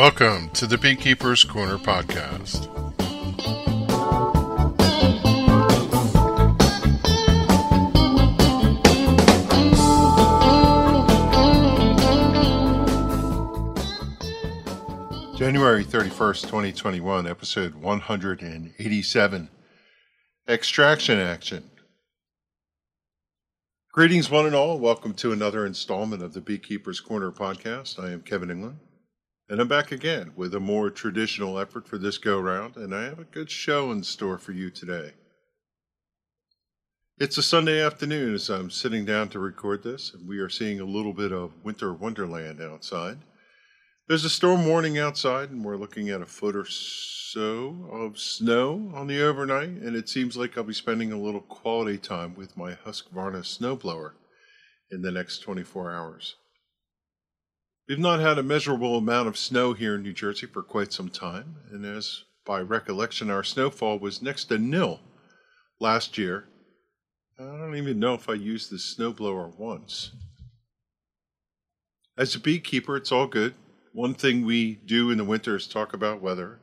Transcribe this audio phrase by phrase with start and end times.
[0.00, 2.64] Welcome to the Beekeeper's Corner podcast.
[15.36, 19.50] January 31st, 2021, episode 187
[20.48, 21.70] Extraction Action.
[23.92, 24.78] Greetings, one and all.
[24.78, 28.02] Welcome to another installment of the Beekeeper's Corner podcast.
[28.02, 28.76] I am Kevin Inglin.
[29.50, 33.02] And I'm back again with a more traditional effort for this go round, and I
[33.02, 35.14] have a good show in store for you today.
[37.18, 40.78] It's a Sunday afternoon as I'm sitting down to record this, and we are seeing
[40.78, 43.18] a little bit of winter wonderland outside.
[44.06, 48.92] There's a storm warning outside, and we're looking at a foot or so of snow
[48.94, 52.56] on the overnight, and it seems like I'll be spending a little quality time with
[52.56, 54.12] my Husqvarna snowblower
[54.92, 56.36] in the next 24 hours.
[57.90, 61.08] We've not had a measurable amount of snow here in New Jersey for quite some
[61.08, 65.00] time, and as by recollection, our snowfall was next to nil
[65.80, 66.44] last year.
[67.36, 70.12] I don't even know if I used the snowblower once.
[72.16, 73.54] As a beekeeper, it's all good.
[73.92, 76.60] One thing we do in the winter is talk about weather.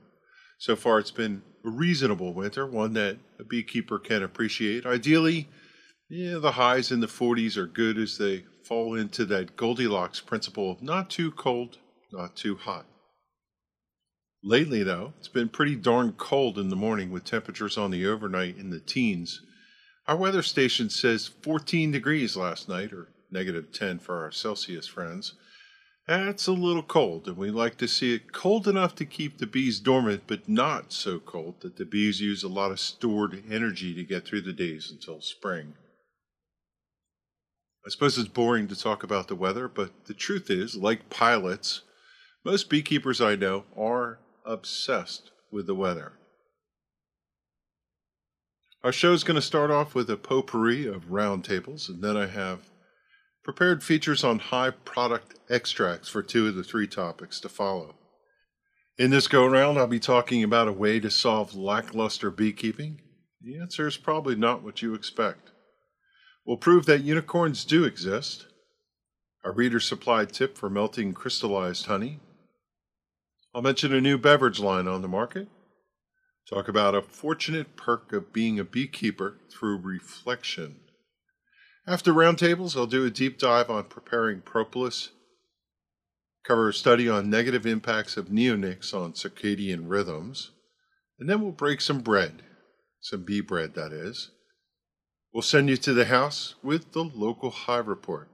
[0.60, 4.86] So far, it's been a reasonable winter, one that a beekeeper can appreciate.
[4.86, 5.50] Ideally,
[6.08, 10.70] yeah, the highs in the 40s are good as they fall into that Goldilocks principle
[10.70, 11.78] of not too cold,
[12.12, 12.86] not too hot.
[14.44, 18.58] Lately, though, it's been pretty darn cold in the morning with temperatures on the overnight
[18.58, 19.42] in the teens.
[20.06, 25.34] Our weather station says 14 degrees last night, or negative 10 for our Celsius friends.
[26.06, 29.48] That's a little cold, and we like to see it cold enough to keep the
[29.48, 33.94] bees dormant, but not so cold that the bees use a lot of stored energy
[33.94, 35.76] to get through the days until spring.
[37.88, 41.84] I suppose it's boring to talk about the weather, but the truth is, like pilots,
[42.44, 46.12] most beekeepers I know are obsessed with the weather.
[48.84, 52.28] Our show is going to start off with a potpourri of roundtables, and then I
[52.28, 52.70] have
[53.42, 57.96] prepared features on high product extracts for two of the three topics to follow.
[58.98, 63.00] In this go round, I'll be talking about a way to solve lackluster beekeeping.
[63.42, 65.52] The answer is probably not what you expect.
[66.48, 68.46] We'll prove that unicorns do exist.
[69.44, 72.22] A reader supplied tip for melting crystallized honey.
[73.54, 75.50] I'll mention a new beverage line on the market.
[76.50, 80.78] Talk about a fortunate perk of being a beekeeper through reflection.
[81.86, 85.10] After roundtables, I'll do a deep dive on preparing propolis,
[86.46, 90.52] cover a study on negative impacts of neonics on circadian rhythms,
[91.20, 92.44] and then we'll break some bread,
[93.02, 94.32] some bee bread, that is.
[95.34, 98.30] We'll send you to the house with the local hive report.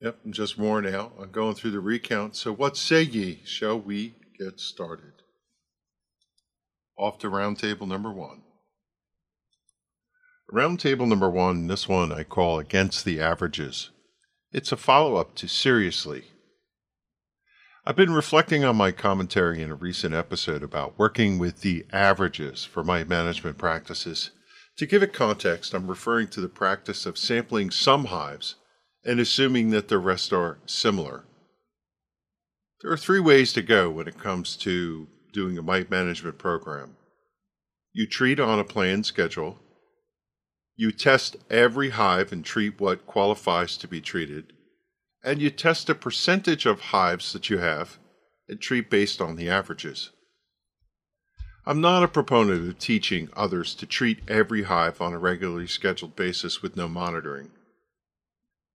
[0.00, 1.14] Yep, I'm just worn out.
[1.20, 2.36] I'm going through the recount.
[2.36, 3.40] So, what say ye?
[3.44, 5.12] Shall we get started?
[6.96, 8.42] Off to roundtable number one.
[10.52, 13.90] Roundtable number one, this one I call Against the Averages.
[14.52, 16.24] It's a follow up to Seriously.
[17.86, 22.64] I've been reflecting on my commentary in a recent episode about working with the averages
[22.64, 24.30] for my management practices
[24.76, 28.56] to give it context, I'm referring to the practice of sampling some hives
[29.04, 31.24] and assuming that the rest are similar.
[32.80, 36.96] There are three ways to go when it comes to doing a mite management program.
[37.92, 39.58] You treat on a planned schedule.
[40.76, 44.52] You test every hive and treat what qualifies to be treated.
[45.22, 47.98] And you test a percentage of hives that you have
[48.48, 50.10] and treat based on the averages.
[51.66, 56.14] I'm not a proponent of teaching others to treat every hive on a regularly scheduled
[56.14, 57.52] basis with no monitoring.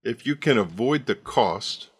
[0.02, 1.90] If you can avoid the cost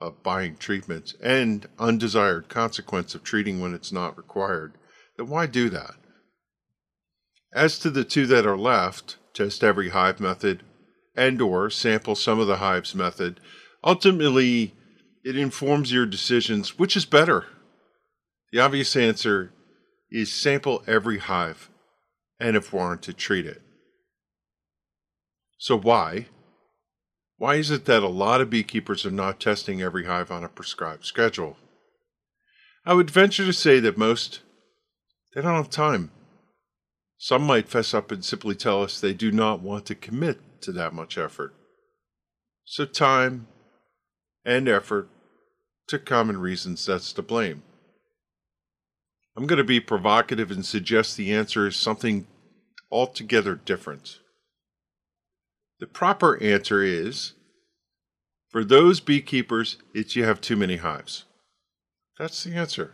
[0.00, 4.74] of buying treatments and undesired consequence of treating when it's not required,
[5.16, 5.94] then why do that?
[7.52, 10.62] As to the two that are left, test every hive method
[11.16, 13.40] and or sample some of the hives method,
[13.82, 14.74] ultimately
[15.24, 17.46] it informs your decisions which is better.
[18.52, 19.50] The obvious answer
[20.10, 21.70] is sample every hive
[22.38, 23.62] and, if warranted, treat it.
[25.58, 26.26] So, why?
[27.36, 30.48] Why is it that a lot of beekeepers are not testing every hive on a
[30.48, 31.56] prescribed schedule?
[32.86, 34.40] I would venture to say that most
[35.34, 36.10] they don't have time.
[37.18, 40.72] Some might fess up and simply tell us they do not want to commit two
[40.72, 41.54] that much effort.
[42.64, 43.46] So time
[44.44, 45.08] and effort
[45.88, 47.62] to common reasons that's to blame.
[49.36, 52.26] I'm going to be provocative and suggest the answer is something
[52.90, 54.20] altogether different.
[55.80, 57.32] The proper answer is
[58.48, 61.24] for those beekeepers, it's you have too many hives.
[62.18, 62.92] That's the answer.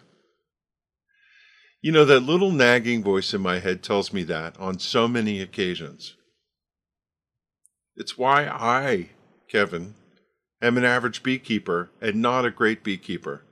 [1.82, 5.42] You know, that little nagging voice in my head tells me that on so many
[5.42, 6.16] occasions.
[7.94, 9.10] It's why I,
[9.48, 9.94] Kevin,
[10.62, 13.42] am an average beekeeper and not a great beekeeper.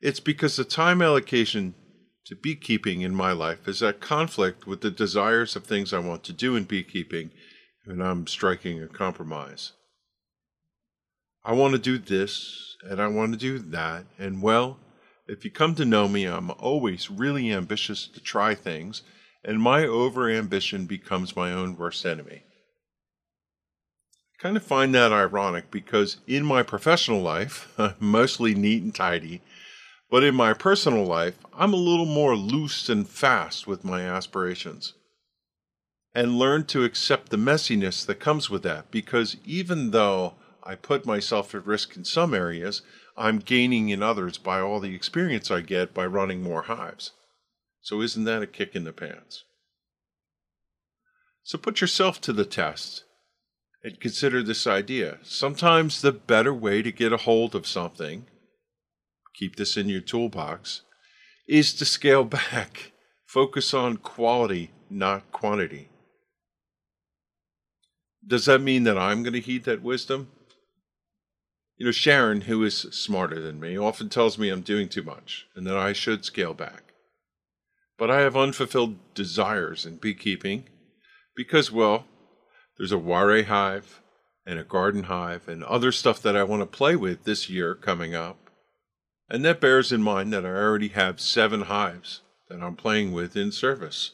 [0.00, 1.74] It's because the time allocation
[2.26, 6.22] to beekeeping in my life is at conflict with the desires of things I want
[6.24, 7.30] to do in beekeeping,
[7.86, 9.72] and I'm striking a compromise.
[11.44, 14.78] I want to do this, and I want to do that, and well,
[15.26, 19.02] if you come to know me, I'm always really ambitious to try things,
[19.44, 22.42] and my overambition becomes my own worst enemy.
[24.34, 28.94] I kind of find that ironic because in my professional life, I'm mostly neat and
[28.94, 29.40] tidy,
[30.10, 34.94] but in my personal life, I'm a little more loose and fast with my aspirations.
[36.12, 40.34] And learn to accept the messiness that comes with that because even though
[40.64, 42.82] I put myself at risk in some areas,
[43.16, 47.12] I'm gaining in others by all the experience I get by running more hives.
[47.80, 49.44] So, isn't that a kick in the pants?
[51.44, 53.04] So, put yourself to the test
[53.82, 55.18] and consider this idea.
[55.22, 58.26] Sometimes the better way to get a hold of something
[59.34, 60.82] keep this in your toolbox,
[61.48, 62.92] is to scale back.
[63.26, 65.88] Focus on quality, not quantity.
[68.26, 70.30] Does that mean that I'm going to heed that wisdom?
[71.76, 75.46] You know, Sharon, who is smarter than me, often tells me I'm doing too much
[75.54, 76.92] and that I should scale back.
[77.96, 80.64] But I have unfulfilled desires in beekeeping
[81.34, 82.04] because, well,
[82.76, 84.00] there's a Warre hive
[84.46, 87.74] and a garden hive and other stuff that I want to play with this year
[87.74, 88.39] coming up.
[89.30, 93.36] And that bears in mind that I already have seven hives that I'm playing with
[93.36, 94.10] in service.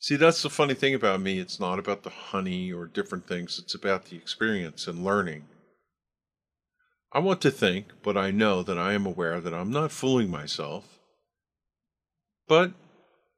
[0.00, 1.38] See, that's the funny thing about me.
[1.38, 5.44] It's not about the honey or different things, it's about the experience and learning.
[7.12, 10.30] I want to think, but I know that I am aware that I'm not fooling
[10.30, 10.98] myself.
[12.46, 12.72] But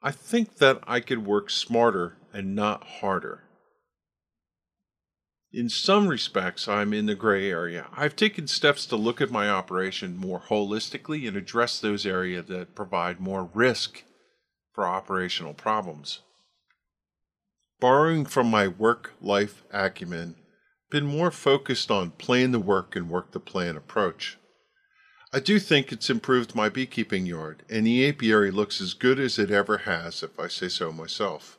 [0.02, 3.42] I think that I could work smarter and not harder
[5.52, 7.88] in some respects, I'm in the gray area.
[7.97, 12.75] I've taken steps to look at my operation more holistically and address those areas that
[12.75, 14.05] provide more risk
[14.73, 16.20] for operational problems.
[17.81, 20.37] Borrowing from my work life acumen,
[20.91, 24.37] been more focused on plan the work and work the plan approach.
[25.32, 29.38] I do think it's improved my beekeeping yard, and the apiary looks as good as
[29.38, 31.58] it ever has, if I say so myself.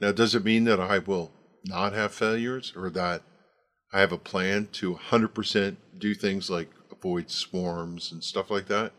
[0.00, 1.32] Now, does it mean that I will
[1.64, 3.22] not have failures or that
[3.92, 8.92] I have a plan to 100% do things like avoid swarms and stuff like that.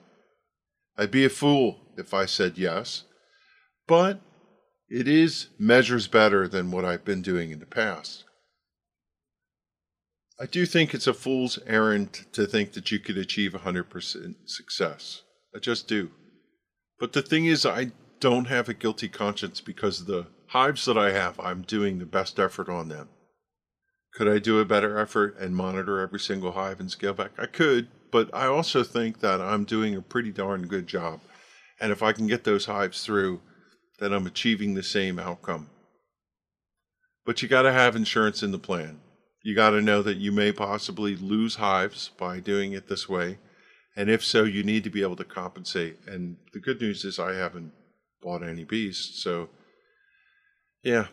[0.98, 3.04] I'd be a fool if I said yes,
[3.88, 4.22] but
[4.90, 8.24] it is measures better than what I've been doing in the past.
[10.40, 15.24] I do think it's a fool's errand to think that you could achieve 100% success.
[15.56, 16.12] I just do.
[17.00, 21.12] But the thing is, I don't have a guilty conscience because the hives that I
[21.12, 23.10] have, I'm doing the best effort on them.
[24.14, 27.32] Could I do a better effort and monitor every single hive and scale back?
[27.38, 31.20] I could, but I also think that I'm doing a pretty darn good job.
[31.82, 33.42] And if I can get those hives through,
[34.00, 35.70] then I'm achieving the same outcome.
[37.26, 39.02] But you got to have insurance in the plan.
[39.44, 43.40] You got to know that you may possibly lose hives by doing it this way.
[43.98, 45.98] And if so, you need to be able to compensate.
[46.08, 47.74] And the good news is I haven't
[48.22, 49.50] bought any bees, so
[50.86, 51.08] yeah,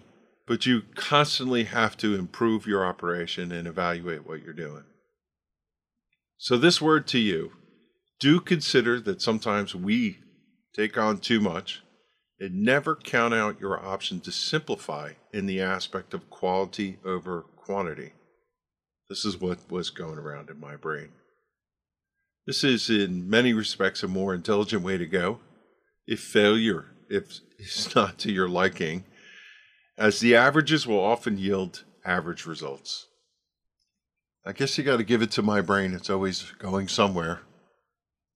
[0.46, 4.84] but you constantly have to improve your operation and evaluate what you're doing.
[6.36, 7.52] So, this word to you
[8.20, 10.18] do consider that sometimes we
[10.76, 11.82] take on too much
[12.38, 18.12] and never count out your option to simplify in the aspect of quality over quantity.
[19.08, 21.12] This is what was going around in my brain.
[22.46, 25.40] This is, in many respects, a more intelligent way to go.
[26.06, 29.04] If failure if it's not to your liking,
[30.02, 33.06] as the averages will often yield average results.
[34.44, 35.94] I guess you got to give it to my brain.
[35.94, 37.42] It's always going somewhere.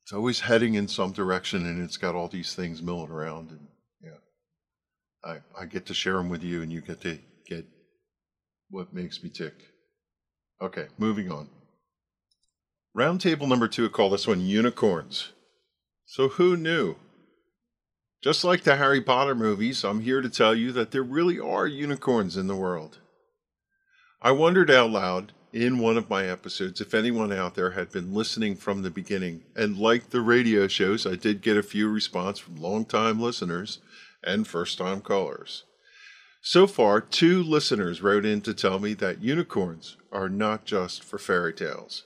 [0.04, 3.50] It's always heading in some direction, and it's got all these things milling around.
[3.50, 3.66] And
[4.00, 4.18] yeah,
[5.24, 7.18] I I get to share them with you, and you get to
[7.48, 7.66] get
[8.70, 9.54] what makes me tick.
[10.62, 11.48] Okay, moving on.
[12.96, 15.32] Roundtable number two, call this one unicorns.
[16.04, 16.94] So who knew?
[18.22, 21.66] Just like the Harry Potter movies, I'm here to tell you that there really are
[21.66, 22.98] unicorns in the world.
[24.22, 28.14] I wondered out loud in one of my episodes if anyone out there had been
[28.14, 32.38] listening from the beginning, and like the radio shows, I did get a few response
[32.38, 33.80] from long-time listeners
[34.24, 35.64] and first-time callers.
[36.40, 41.18] So far, two listeners wrote in to tell me that unicorns are not just for
[41.18, 42.04] fairy tales.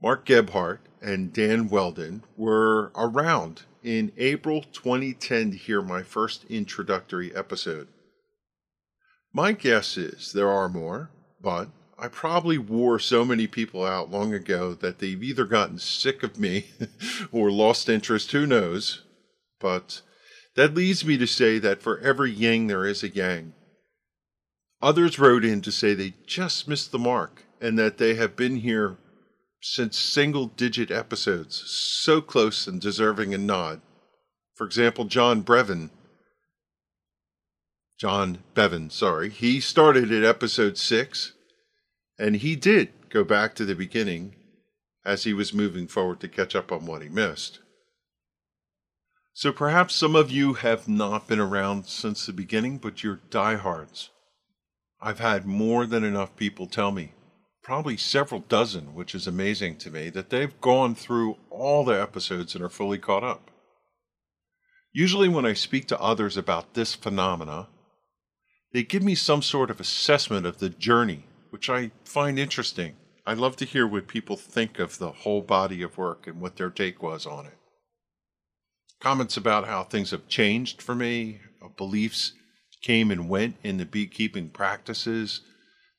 [0.00, 7.34] Mark Gebhardt and Dan Weldon were around in April 2010 to hear my first introductory
[7.36, 7.86] episode.
[9.32, 14.34] My guess is there are more, but I probably wore so many people out long
[14.34, 16.66] ago that they've either gotten sick of me
[17.32, 19.02] or lost interest, who knows.
[19.60, 20.02] But
[20.56, 23.54] that leads me to say that for every yang there is a yang.
[24.82, 28.56] Others wrote in to say they just missed the mark and that they have been
[28.56, 28.96] here
[29.60, 33.80] since single digit episodes, so close and deserving a nod.
[34.54, 35.90] For example, John Brevin.
[37.98, 39.30] John Bevan, sorry.
[39.30, 41.32] He started at episode six,
[42.18, 44.36] and he did go back to the beginning
[45.04, 47.60] as he was moving forward to catch up on what he missed.
[49.32, 54.10] So perhaps some of you have not been around since the beginning, but you're diehards.
[55.00, 57.12] I've had more than enough people tell me
[57.66, 62.54] probably several dozen, which is amazing to me, that they've gone through all the episodes
[62.54, 63.50] and are fully caught up.
[64.92, 67.66] Usually, when I speak to others about this phenomena,
[68.72, 72.94] they give me some sort of assessment of the journey, which I find interesting.
[73.26, 76.54] I love to hear what people think of the whole body of work and what
[76.54, 77.58] their take was on it.
[79.00, 81.40] Comments about how things have changed for me,
[81.76, 82.32] beliefs
[82.80, 85.40] came and went in the beekeeping practices,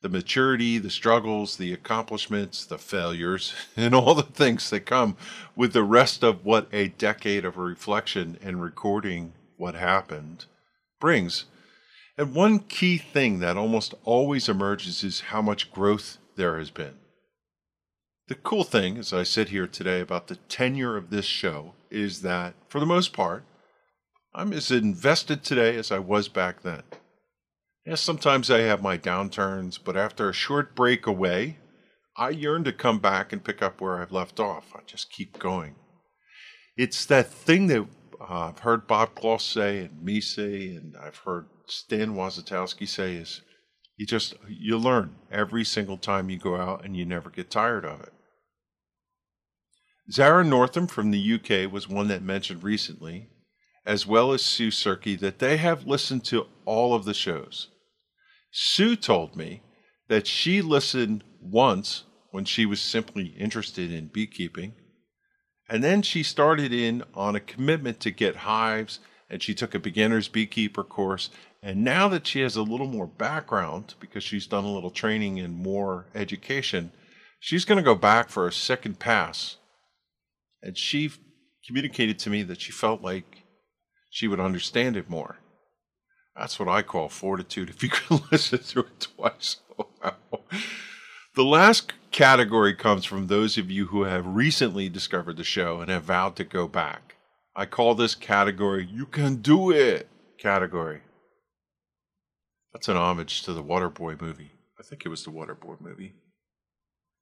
[0.01, 5.17] the maturity, the struggles, the accomplishments, the failures, and all the things that come
[5.55, 10.45] with the rest of what a decade of reflection and recording what happened
[10.99, 11.45] brings.
[12.17, 16.95] And one key thing that almost always emerges is how much growth there has been.
[18.27, 22.21] The cool thing, as I sit here today, about the tenure of this show is
[22.23, 23.43] that, for the most part,
[24.33, 26.83] I'm as invested today as I was back then.
[27.87, 31.59] Yes, sometimes I have my downturns, but after a short break away,
[32.17, 34.73] I yearn to come back and pick up where I've left off.
[34.75, 35.75] I just keep going.
[36.75, 37.87] It's that thing that
[38.19, 43.15] uh, I've heard Bob Kloss say and me say, and I've heard Stan Wozatowski say
[43.15, 43.41] is
[43.95, 47.85] you just you learn every single time you go out and you never get tired
[47.85, 48.11] of it.
[50.11, 53.29] Zara Northam from the UK was one that mentioned recently,
[53.85, 57.69] as well as Sue Surkey, that they have listened to all of the shows.
[58.59, 59.61] Sue told me
[60.07, 64.73] that she listened once when she was simply interested in beekeeping.
[65.69, 68.99] And then she started in on a commitment to get hives
[69.29, 71.29] and she took a beginner's beekeeper course.
[71.61, 75.39] And now that she has a little more background because she's done a little training
[75.39, 76.91] and more education,
[77.39, 79.57] she's going to go back for a second pass.
[80.63, 81.11] And she
[81.67, 83.43] communicated to me that she felt like
[84.09, 85.37] she would understand it more.
[86.37, 87.69] That's what I call fortitude.
[87.69, 89.57] If you can listen to it twice.
[91.37, 95.91] The last category comes from those of you who have recently discovered the show and
[95.91, 97.15] have vowed to go back.
[97.55, 101.01] I call this category You Can Do It category.
[102.73, 104.49] That's an homage to the Waterboy movie.
[104.79, 106.13] I think it was the Waterboy movie.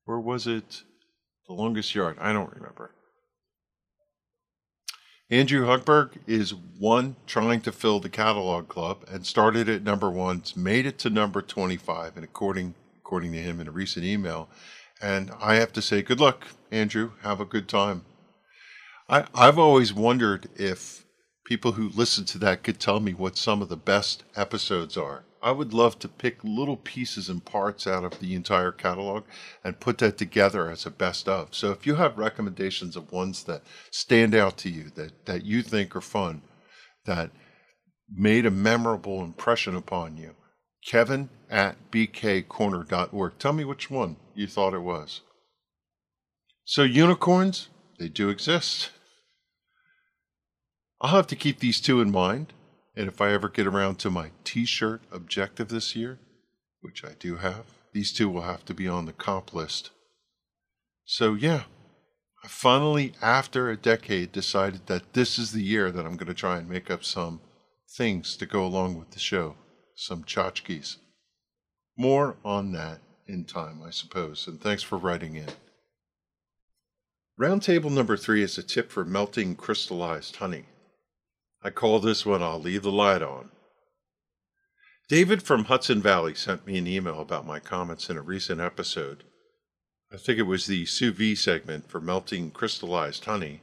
[0.07, 0.83] Or was it
[1.49, 2.15] The Longest Yard?
[2.21, 2.91] I don't remember.
[5.31, 10.43] Andrew Hugberg is one trying to fill the catalog club and started at number one,
[10.55, 14.49] made it to number 25, and according according to him in a recent email.
[15.01, 17.11] And I have to say, good luck, Andrew.
[17.21, 18.03] Have a good time.
[19.07, 21.05] I, I've always wondered if
[21.43, 25.23] people who listen to that could tell me what some of the best episodes are.
[25.45, 29.25] I would love to pick little pieces and parts out of the entire catalog
[29.63, 31.53] and put that together as a best of.
[31.53, 33.61] So if you have recommendations of ones that
[33.91, 36.41] stand out to you, that, that you think are fun,
[37.05, 37.29] that
[38.11, 40.31] made a memorable impression upon you,
[40.83, 43.37] Kevin at bkcorner.org.
[43.37, 45.21] Tell me which one you thought it was.
[46.63, 48.89] So unicorns, they do exist.
[51.01, 52.51] I'll have to keep these two in mind.
[52.95, 56.19] And if I ever get around to my t shirt objective this year,
[56.81, 59.91] which I do have, these two will have to be on the comp list.
[61.05, 61.63] So, yeah,
[62.43, 66.33] I finally, after a decade, decided that this is the year that I'm going to
[66.33, 67.41] try and make up some
[67.97, 69.55] things to go along with the show,
[69.95, 70.97] some tchotchkes.
[71.97, 74.47] More on that in time, I suppose.
[74.47, 75.47] And thanks for writing in.
[77.39, 80.65] Roundtable number three is a tip for melting crystallized honey.
[81.65, 83.49] I call this one I'll Leave the Light On.
[85.09, 89.23] David from Hudson Valley sent me an email about my comments in a recent episode.
[90.13, 93.61] I think it was the sous vide segment for melting crystallized honey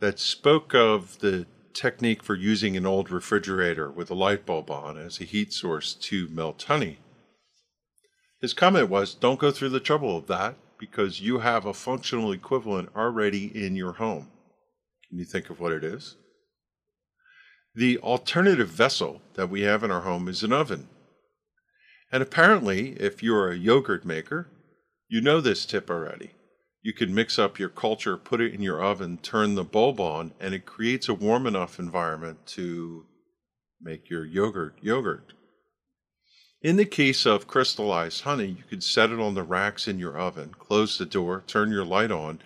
[0.00, 4.98] that spoke of the technique for using an old refrigerator with a light bulb on
[4.98, 6.98] as a heat source to melt honey.
[8.40, 12.32] His comment was, Don't go through the trouble of that because you have a functional
[12.32, 14.32] equivalent already in your home.
[15.08, 16.16] Can you think of what it is?
[17.74, 20.88] The alternative vessel that we have in our home is an oven.
[22.10, 24.48] And apparently, if you're a yogurt maker,
[25.08, 26.32] you know this tip already.
[26.82, 30.32] You can mix up your culture, put it in your oven, turn the bulb on,
[30.38, 33.06] and it creates a warm enough environment to
[33.80, 35.32] make your yogurt yogurt.
[36.60, 40.18] In the case of crystallized honey, you can set it on the racks in your
[40.18, 42.40] oven, close the door, turn your light on,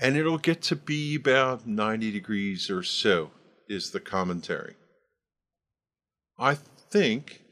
[0.00, 3.30] and it'll get to be about 90 degrees or so,
[3.68, 4.74] is the commentary.
[6.38, 7.42] I think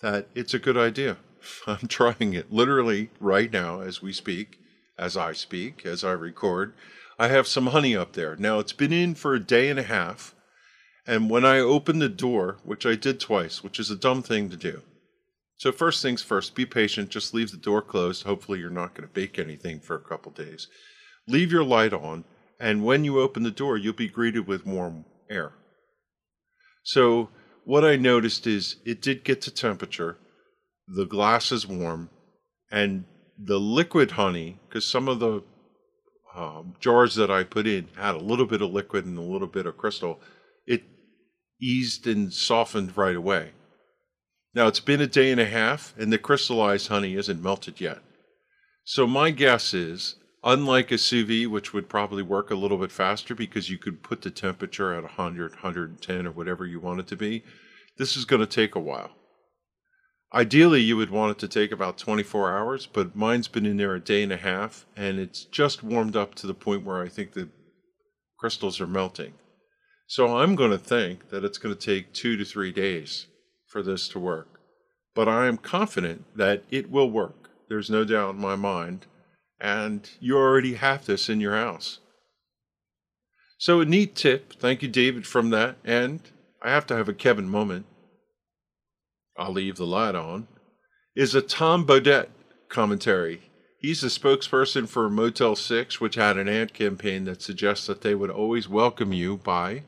[0.00, 1.18] that it's a good idea.
[1.66, 4.58] I'm trying it literally right now as we speak,
[4.98, 6.74] as I speak, as I record.
[7.18, 8.36] I have some honey up there.
[8.36, 10.34] Now it's been in for a day and a half.
[11.06, 14.48] And when I opened the door, which I did twice, which is a dumb thing
[14.50, 14.82] to do,
[15.56, 17.10] so first things first, be patient.
[17.10, 18.24] Just leave the door closed.
[18.24, 20.68] Hopefully, you're not going to bake anything for a couple days.
[21.28, 22.24] Leave your light on,
[22.60, 25.52] and when you open the door, you'll be greeted with warm air.
[26.82, 27.30] So
[27.64, 30.18] what I noticed is it did get to temperature.
[30.86, 32.10] The glass is warm,
[32.70, 33.04] and
[33.38, 35.42] the liquid honey, because some of the
[36.36, 39.48] um, jars that I put in had a little bit of liquid and a little
[39.48, 40.20] bit of crystal,
[40.66, 40.82] it
[41.60, 43.52] eased and softened right away.
[44.54, 47.98] Now it's been a day and a half, and the crystallized honey isn't melted yet.
[48.84, 52.92] So my guess is, unlike a sous vide, which would probably work a little bit
[52.92, 57.06] faster because you could put the temperature at 100, 110, or whatever you want it
[57.06, 57.42] to be,
[57.96, 59.10] this is going to take a while.
[60.34, 63.94] Ideally, you would want it to take about 24 hours, but mine's been in there
[63.94, 67.08] a day and a half, and it's just warmed up to the point where I
[67.08, 67.48] think the
[68.38, 69.34] crystals are melting.
[70.06, 73.26] So I'm going to think that it's going to take two to three days
[73.66, 74.60] for this to work.
[75.14, 77.50] But I am confident that it will work.
[77.68, 79.06] There's no doubt in my mind.
[79.64, 82.00] And you already have this in your house.
[83.56, 84.52] So, a neat tip.
[84.52, 85.76] Thank you, David, from that.
[85.82, 86.20] And
[86.60, 87.86] I have to have a Kevin moment.
[89.38, 90.48] I'll leave the light on.
[91.16, 92.28] Is a Tom Bodett
[92.68, 93.40] commentary.
[93.78, 98.14] He's the spokesperson for Motel 6, which had an ad campaign that suggests that they
[98.14, 99.84] would always welcome you by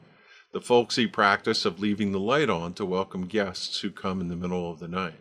[0.55, 4.37] the folksy practice of leaving the light on to welcome guests who come in the
[4.37, 5.21] middle of the night.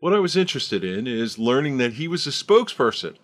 [0.00, 3.16] What I was interested in is learning that he was a spokesperson.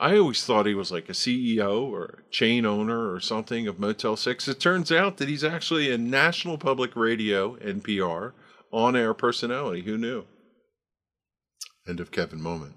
[0.00, 4.16] I always thought he was like a CEO or chain owner or something of Motel
[4.16, 4.46] 6.
[4.46, 8.32] It turns out that he's actually a National Public Radio, NPR,
[8.70, 9.82] on air personality.
[9.82, 10.26] Who knew?
[11.88, 12.76] End of Kevin moment.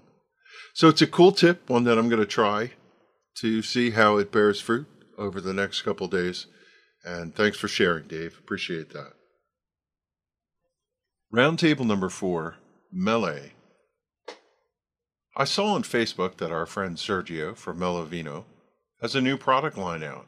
[0.74, 2.72] So it's a cool tip, one that I'm going to try
[3.36, 6.46] to see how it bears fruit over the next couple days.
[7.04, 8.36] And thanks for sharing, Dave.
[8.40, 9.12] Appreciate that.
[11.32, 12.56] Roundtable number four
[12.94, 13.52] Melle.
[15.34, 18.44] I saw on Facebook that our friend Sergio from Melovino
[19.00, 20.26] has a new product line out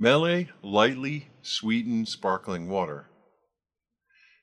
[0.00, 3.10] Melle Lightly Sweetened Sparkling Water.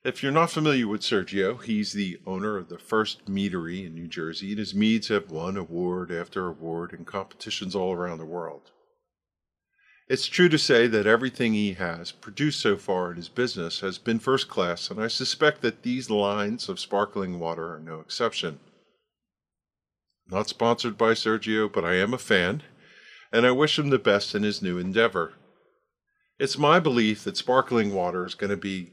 [0.02, 4.08] If you're not familiar with Sergio, he's the owner of the first meadery in New
[4.08, 8.70] Jersey, and his meads have won award after award in competitions all around the world.
[10.12, 13.96] It's true to say that everything he has produced so far in his business has
[13.96, 18.60] been first class, and I suspect that these lines of sparkling water are no exception.
[20.28, 22.62] Not sponsored by Sergio, but I am a fan,
[23.32, 25.32] and I wish him the best in his new endeavor.
[26.38, 28.92] It's my belief that sparkling water is going to be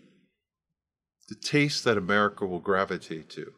[1.27, 3.51] the taste that America will gravitate to.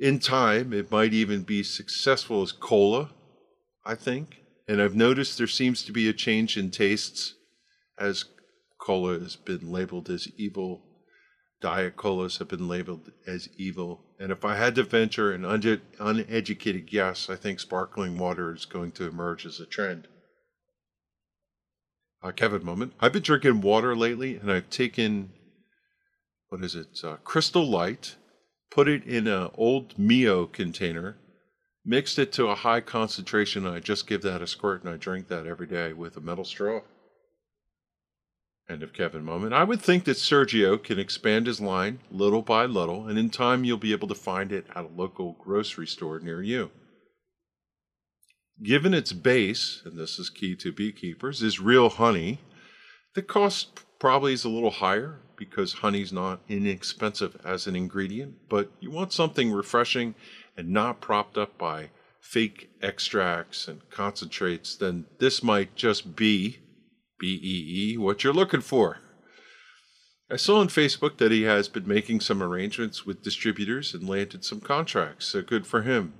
[0.00, 3.10] In time, it might even be successful as cola,
[3.84, 7.34] I think and I've noticed there seems to be a change in tastes
[7.98, 8.24] as
[8.80, 10.82] cola has been labeled as evil.
[11.60, 14.04] Diet colas have been labeled as evil.
[14.18, 18.64] And if I had to venture an un- uneducated guess, I think sparkling water is
[18.64, 20.08] going to emerge as a trend.
[22.22, 22.94] Uh, Kevin moment.
[23.00, 25.30] I've been drinking water lately, and I've taken,
[26.48, 28.16] what is it, uh, Crystal Light,
[28.70, 31.18] put it in an old Mio container,
[31.84, 34.96] mixed it to a high concentration, and I just give that a squirt, and I
[34.96, 36.80] drink that every day with a metal straw.
[38.68, 39.52] End of Kevin moment.
[39.52, 43.64] I would think that Sergio can expand his line little by little, and in time
[43.64, 46.70] you'll be able to find it at a local grocery store near you.
[48.62, 52.38] Given its base, and this is key to beekeepers, is real honey,
[53.14, 58.70] the cost probably is a little higher because honey's not inexpensive as an ingredient, but
[58.80, 60.14] you want something refreshing
[60.56, 61.90] and not propped up by
[62.20, 66.58] fake extracts and concentrates, then this might just be
[67.18, 68.98] BEE what you're looking for.
[70.30, 74.44] I saw on Facebook that he has been making some arrangements with distributors and landed
[74.44, 76.14] some contracts, so good for him.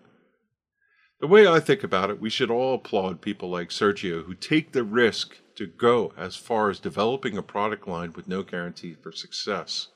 [1.20, 4.72] The way I think about it, we should all applaud people like Sergio who take
[4.72, 9.10] the risk to go as far as developing a product line with no guarantee for
[9.10, 9.88] success.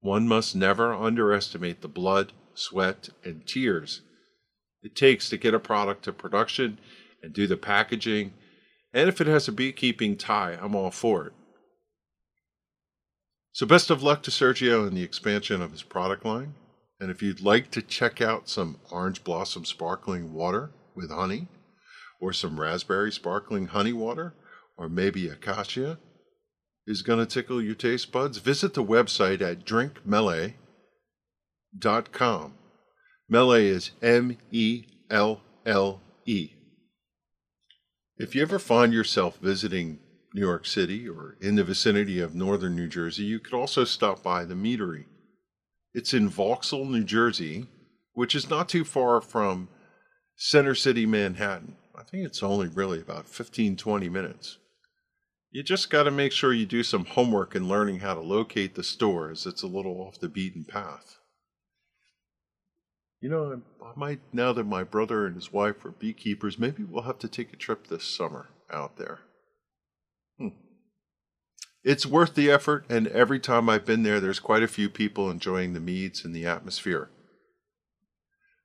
[0.00, 4.02] One must never underestimate the blood, sweat, and tears
[4.82, 6.78] it takes to get a product to production
[7.22, 8.32] and do the packaging.
[8.92, 11.32] And if it has a beekeeping tie, I'm all for it.
[13.52, 16.54] So, best of luck to Sergio in the expansion of his product line.
[16.98, 21.48] And if you'd like to check out some orange blossom sparkling water with honey,
[22.20, 24.34] or some raspberry sparkling honey water,
[24.76, 25.98] or maybe acacia
[26.86, 29.64] is going to tickle your taste buds, visit the website at
[31.78, 32.54] drinkmelle.com.
[33.30, 36.50] Melle is M E L L E.
[38.16, 39.98] If you ever find yourself visiting
[40.34, 44.22] New York City or in the vicinity of northern New Jersey, you could also stop
[44.22, 45.06] by the Meadery.
[45.94, 47.66] It's in Vauxhall, New Jersey,
[48.14, 49.68] which is not too far from
[50.36, 51.76] Center City, Manhattan.
[51.94, 54.58] I think it's only really about 15, 20 minutes.
[55.50, 58.74] You just got to make sure you do some homework in learning how to locate
[58.74, 59.46] the stores.
[59.46, 61.18] It's a little off the beaten path.
[63.22, 67.04] You know, I might, now that my brother and his wife are beekeepers, maybe we'll
[67.04, 69.20] have to take a trip this summer out there.
[70.38, 70.48] Hmm.
[71.84, 75.30] It's worth the effort, and every time I've been there, there's quite a few people
[75.30, 77.10] enjoying the meads and the atmosphere.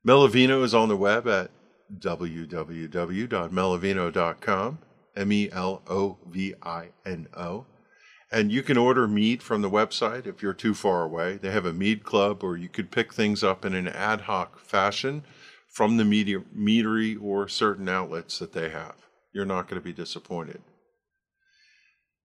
[0.04, 1.52] Melovino is on the web at
[1.96, 4.78] www.melovino.com,
[5.16, 7.64] M E L O V I N O.
[8.30, 11.38] And you can order mead from the website if you're too far away.
[11.38, 14.60] They have a mead club, or you could pick things up in an ad hoc
[14.60, 15.24] fashion
[15.66, 18.96] from the meadery or certain outlets that they have.
[19.32, 20.60] You're not going to be disappointed.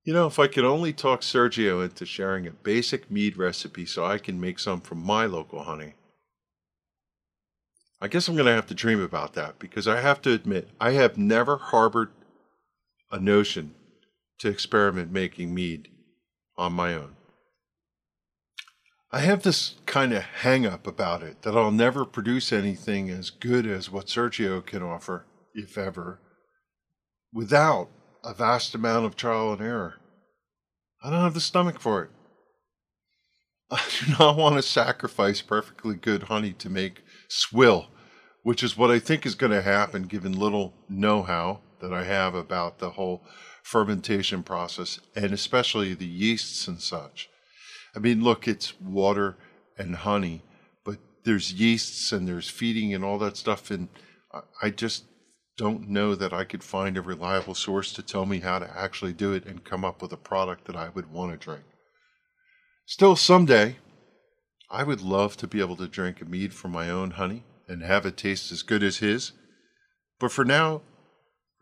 [0.03, 4.05] You know, if I could only talk Sergio into sharing a basic mead recipe so
[4.05, 5.93] I can make some from my local honey.
[8.01, 10.67] I guess I'm going to have to dream about that because I have to admit,
[10.81, 12.11] I have never harbored
[13.09, 13.75] a notion
[14.39, 15.87] to experiment making mead
[16.57, 17.15] on my own.
[19.11, 23.29] I have this kind of hang up about it that I'll never produce anything as
[23.29, 26.19] good as what Sergio can offer, if ever,
[27.31, 27.89] without
[28.23, 29.95] a vast amount of trial and error.
[31.03, 32.09] I don't have the stomach for it.
[33.71, 37.89] I do not want to sacrifice perfectly good honey to make swill,
[38.41, 42.03] which is what I think is going to happen given little know how that I
[42.03, 43.23] have about the whole
[43.63, 47.29] fermentation process and especially the yeasts and such.
[47.95, 49.37] I mean, look, it's water
[49.77, 50.43] and honey,
[50.83, 53.71] but there's yeasts and there's feeding and all that stuff.
[53.71, 53.87] And
[54.61, 55.05] I just
[55.57, 59.13] don't know that I could find a reliable source to tell me how to actually
[59.13, 61.63] do it and come up with a product that I would want to drink.
[62.85, 63.77] Still, someday,
[64.69, 67.81] I would love to be able to drink a mead from my own honey and
[67.83, 69.31] have it taste as good as his.
[70.19, 70.81] But for now,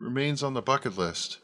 [0.00, 1.38] remains on the bucket list.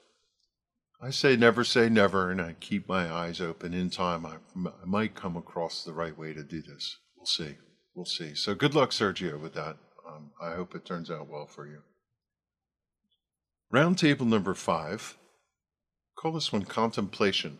[1.01, 3.73] I say never say never, and I keep my eyes open.
[3.73, 6.99] In time, I, I might come across the right way to do this.
[7.17, 7.57] We'll see.
[7.95, 8.35] We'll see.
[8.35, 9.77] So good luck, Sergio, with that.
[10.09, 11.83] Um, I hope it turns out well for you.
[13.73, 15.17] Roundtable number five.
[16.17, 17.59] Call this one contemplation.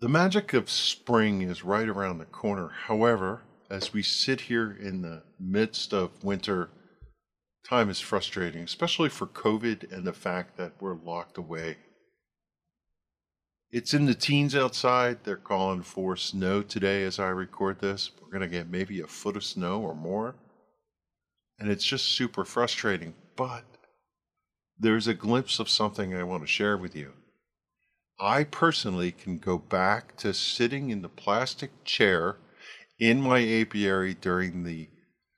[0.00, 2.70] The magic of spring is right around the corner.
[2.86, 6.70] However, as we sit here in the midst of winter,
[7.64, 11.76] time is frustrating, especially for COVID and the fact that we're locked away.
[13.70, 15.24] It's in the teens outside.
[15.24, 18.10] They're calling for snow today as I record this.
[18.20, 20.34] We're going to get maybe a foot of snow or more.
[21.58, 23.14] And it's just super frustrating.
[23.34, 23.64] But
[24.78, 27.12] there's a glimpse of something I want to share with you.
[28.20, 32.36] I personally can go back to sitting in the plastic chair
[32.98, 34.88] in my apiary during the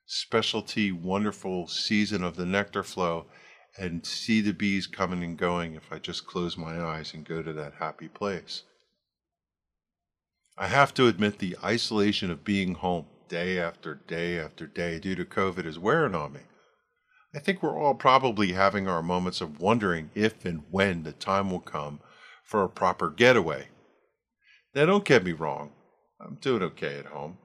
[0.05, 3.25] specialty, wonderful season of the nectar flow
[3.77, 7.41] and see the bees coming and going if I just close my eyes and go
[7.41, 8.63] to that happy place.
[10.57, 15.15] I have to admit, the isolation of being home day after day after day due
[15.15, 16.41] to COVID is wearing on me.
[17.33, 21.51] I think we're all probably having our moments of wondering if and when the time
[21.51, 21.99] will come
[22.45, 23.67] for a proper getaway.
[24.73, 25.73] Now, don't get me wrong,
[26.21, 27.37] I'm doing okay at home,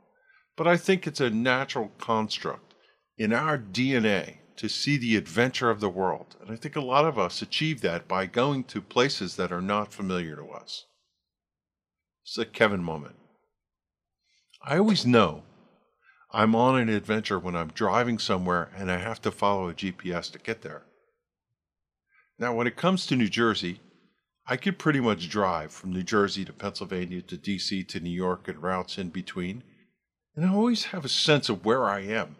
[0.60, 2.74] but I think it's a natural construct
[3.16, 6.36] in our DNA to see the adventure of the world.
[6.38, 9.62] And I think a lot of us achieve that by going to places that are
[9.62, 10.84] not familiar to us.
[12.26, 13.14] It's a Kevin moment.
[14.62, 15.44] I always know
[16.30, 20.30] I'm on an adventure when I'm driving somewhere and I have to follow a GPS
[20.32, 20.82] to get there.
[22.38, 23.80] Now, when it comes to New Jersey,
[24.46, 28.46] I could pretty much drive from New Jersey to Pennsylvania to DC to New York
[28.46, 29.62] and routes in between,
[30.36, 32.36] and I always have a sense of where I am.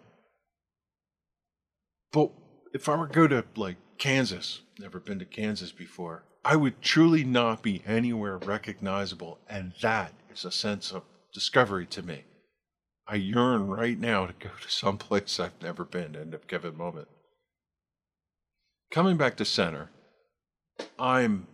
[2.12, 2.30] But
[2.72, 6.80] if I were to go to like Kansas, never been to Kansas before, I would
[6.80, 9.38] truly not be anywhere recognizable.
[9.48, 12.24] And that is a sense of discovery to me.
[13.06, 16.76] I yearn right now to go to some place I've never been in a given
[16.76, 17.08] moment.
[18.90, 19.90] Coming back to center,
[20.98, 21.46] I'm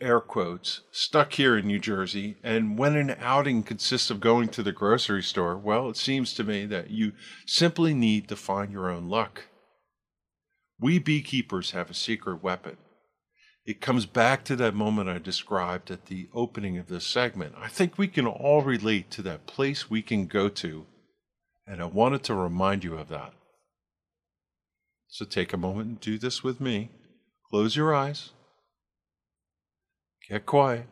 [0.00, 4.62] air quotes stuck here in New Jersey, and when an outing consists of going to
[4.62, 7.12] the grocery store, well, it seems to me that you
[7.46, 9.44] simply need to find your own luck.
[10.78, 12.76] We beekeepers have a secret weapon.
[13.64, 17.54] It comes back to that moment I described at the opening of this segment.
[17.56, 20.84] I think we can all relate to that place we can go to,
[21.66, 23.32] and I wanted to remind you of that.
[25.08, 26.90] So take a moment and do this with me.
[27.48, 28.30] Close your eyes.
[30.28, 30.86] Get quiet.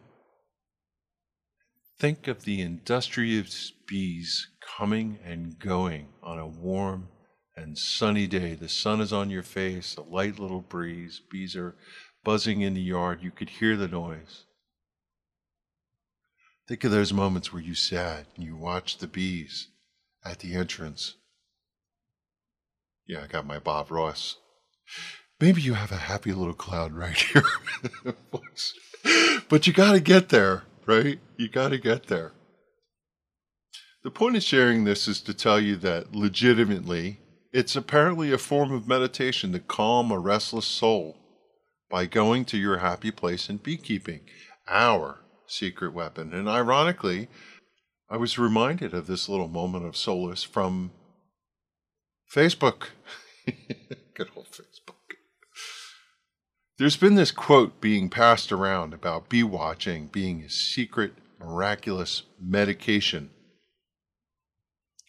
[1.99, 7.09] Think of the industrious bees coming and going on a warm
[7.57, 8.55] and sunny day.
[8.55, 11.21] The sun is on your face, a light little breeze.
[11.31, 11.77] Bees are
[12.25, 13.21] buzzing in the yard.
[13.23, 14.45] You could hear the noise.
[16.69, 19.69] Think of those moments where you sat and you watched the bees
[20.25, 21.15] at the entrance.
[23.07, 24.37] Yeah, I got my Bob Ross.
[25.41, 27.43] Maybe you have a happy little cloud right here.
[29.49, 31.19] but you got to get there, right?
[31.37, 32.33] You got to get there.
[34.03, 37.21] The point of sharing this is to tell you that legitimately,
[37.53, 41.17] it's apparently a form of meditation to calm a restless soul
[41.89, 44.21] by going to your happy place in beekeeping,
[44.67, 46.33] our secret weapon.
[46.33, 47.29] And ironically,
[48.11, 50.91] I was reminded of this little moment of solace from
[52.35, 52.89] Facebook.
[54.15, 54.92] Good old Facebook.
[56.83, 63.31] There's been this quote being passed around about bee watching being a secret, miraculous medication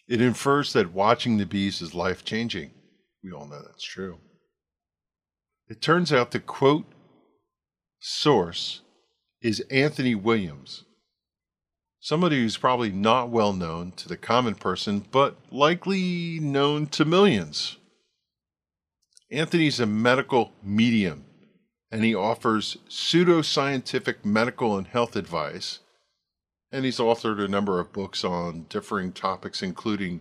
[0.08, 2.70] it infers that watching the bees is life changing.
[3.24, 4.20] We all know that's true.
[5.68, 6.86] It turns out the quote
[8.00, 8.82] source
[9.42, 10.84] is Anthony Williams,
[12.00, 17.78] somebody who's probably not well known to the common person, but likely known to millions.
[19.32, 21.26] Anthony's a medical medium,
[21.94, 25.80] and he offers pseudoscientific medical and health advice
[26.72, 30.20] and he's authored a number of books on differing topics, including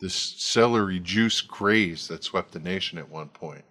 [0.00, 3.66] the celery juice craze that swept the nation at one point.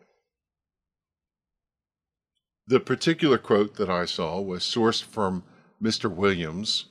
[2.67, 5.43] The particular quote that I saw was sourced from
[5.81, 6.13] Mr.
[6.13, 6.85] Williams'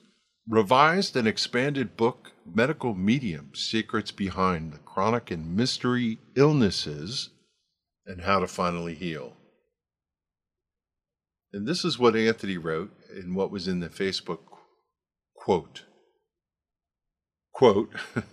[0.49, 7.29] revised and expanded book, Medical Medium Secrets Behind the Chronic and Mystery Illnesses
[8.05, 9.37] and How to Finally Heal.
[11.53, 14.39] And this is what Anthony wrote in what was in the Facebook
[15.43, 15.85] Quote,
[17.51, 17.89] quote,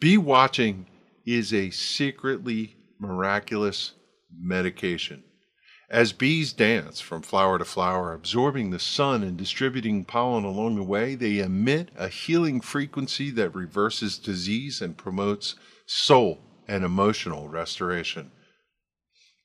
[0.00, 0.86] bee watching
[1.24, 3.92] is a secretly miraculous
[4.36, 5.22] medication.
[5.88, 10.82] As bees dance from flower to flower, absorbing the sun and distributing pollen along the
[10.82, 15.54] way, they emit a healing frequency that reverses disease and promotes
[15.86, 18.32] soul and emotional restoration.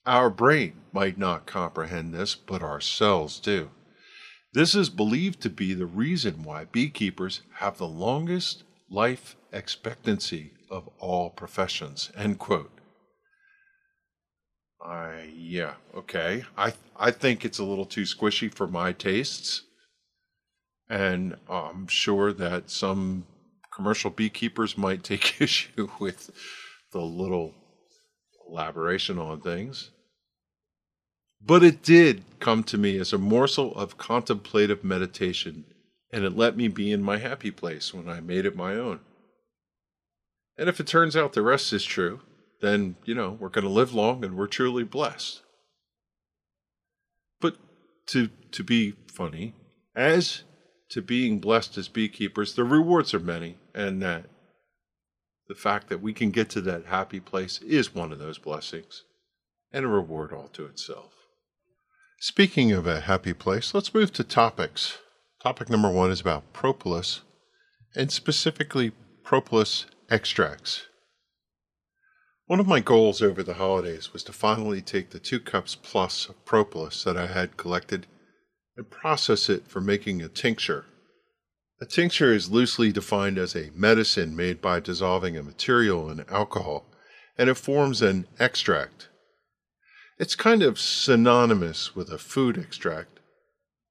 [0.06, 3.70] Our brain might not comprehend this, but our cells do.
[4.54, 10.90] This is believed to be the reason why beekeepers have the longest life expectancy of
[11.00, 12.12] all professions.
[12.18, 12.72] End quote.
[14.84, 16.44] I yeah, okay.
[16.58, 19.62] I I think it's a little too squishy for my tastes.
[20.90, 23.26] And I'm sure that some
[23.74, 26.32] commercial beekeepers might take issue with
[26.92, 27.54] the little
[28.52, 29.92] elaboration on things.
[31.44, 35.66] But it did come to me as a morsel of contemplative meditation,
[36.12, 39.00] and it let me be in my happy place when I made it my own.
[40.58, 42.22] And if it turns out the rest is true,
[42.62, 45.42] then, you know, we're going to live long and we're truly blessed.
[47.40, 47.56] But
[48.08, 49.56] to, to be funny,
[49.96, 50.44] as
[50.90, 54.26] to being blessed as beekeepers, the rewards are many, and that
[55.52, 59.04] the fact that we can get to that happy place is one of those blessings
[59.74, 61.12] and a reward all to itself.
[62.22, 65.00] Speaking of a happy place, let's move to topics.
[65.44, 67.20] Topic number one is about propolis,
[67.94, 68.94] and specifically
[69.26, 70.88] propolis extracts.
[72.46, 76.30] One of my goals over the holidays was to finally take the two cups plus
[76.30, 78.08] of propolis that I had collected
[78.78, 80.86] and process it for making a tincture.
[81.82, 86.86] A tincture is loosely defined as a medicine made by dissolving a material in alcohol,
[87.38, 89.10] and it forms an extract
[90.22, 93.20] it's kind of synonymous with a food extract,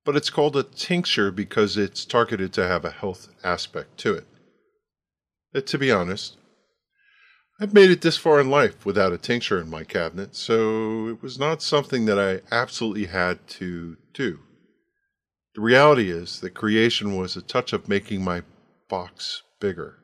[0.05, 4.29] but it's called a tincture because it's targeted to have a health aspect to it.
[5.53, 6.37] But to be honest,
[7.61, 11.20] I've made it this far in life without a tincture in my cabinet, so it
[11.20, 14.38] was not something that I absolutely had to do.
[15.54, 18.42] The reality is that creation was a touch of making my
[18.88, 19.98] box bigger.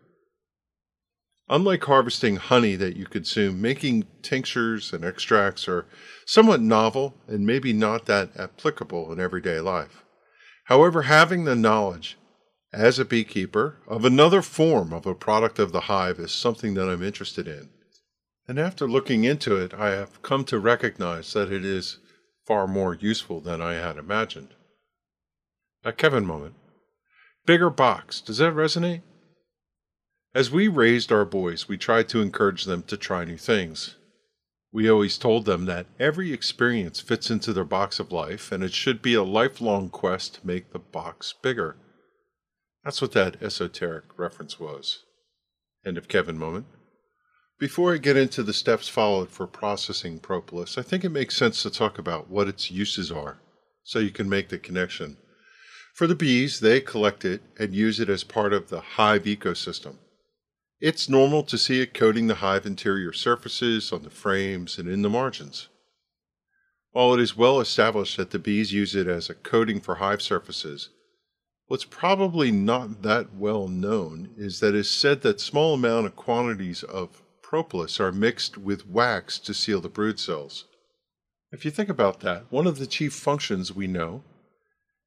[1.48, 5.86] Unlike harvesting honey that you consume, making tinctures and extracts are
[6.26, 10.02] somewhat novel and maybe not that applicable in everyday life.
[10.64, 12.18] However, having the knowledge
[12.72, 16.88] as a beekeeper of another form of a product of the hive is something that
[16.88, 17.70] I'm interested in.
[18.48, 21.98] And after looking into it, I have come to recognize that it is
[22.44, 24.54] far more useful than I had imagined.
[25.86, 26.56] A Kevin moment.
[27.46, 28.20] Bigger box.
[28.20, 29.02] Does that resonate?
[30.34, 33.94] As we raised our boys, we tried to encourage them to try new things.
[34.72, 38.74] We always told them that every experience fits into their box of life and it
[38.74, 41.76] should be a lifelong quest to make the box bigger.
[42.82, 45.04] That's what that esoteric reference was.
[45.86, 46.66] End of Kevin moment.
[47.60, 51.62] Before I get into the steps followed for processing propolis, I think it makes sense
[51.62, 53.38] to talk about what its uses are
[53.84, 55.18] so you can make the connection.
[55.96, 59.96] For the bees, they collect it and use it as part of the hive ecosystem.
[60.78, 65.00] It's normal to see it coating the hive interior surfaces, on the frames, and in
[65.00, 65.68] the margins.
[66.90, 70.20] While it is well established that the bees use it as a coating for hive
[70.20, 70.90] surfaces,
[71.66, 76.82] What's probably not that well known is that it's said that small amount of quantities
[76.82, 80.66] of propolis are mixed with wax to seal the brood cells.
[81.50, 84.22] If you think about that, one of the chief functions we know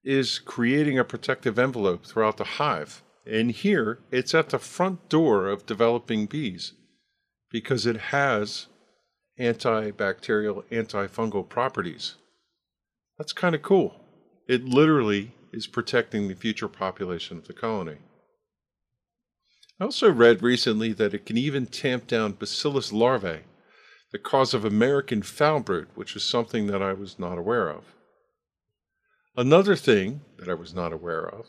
[0.04, 3.04] is creating a protective envelope throughout the hive.
[3.26, 6.74] And here, it's at the front door of developing bees
[7.52, 8.68] because it has
[9.40, 12.16] antibacterial, antifungal properties.
[13.18, 13.96] That's kind of cool.
[14.48, 17.98] It literally is protecting the future population of the colony.
[19.80, 23.42] I also read recently that it can even tamp down bacillus larvae,
[24.12, 27.84] the cause of American foulbrood, which is something that I was not aware of.
[29.36, 31.48] Another thing that I was not aware of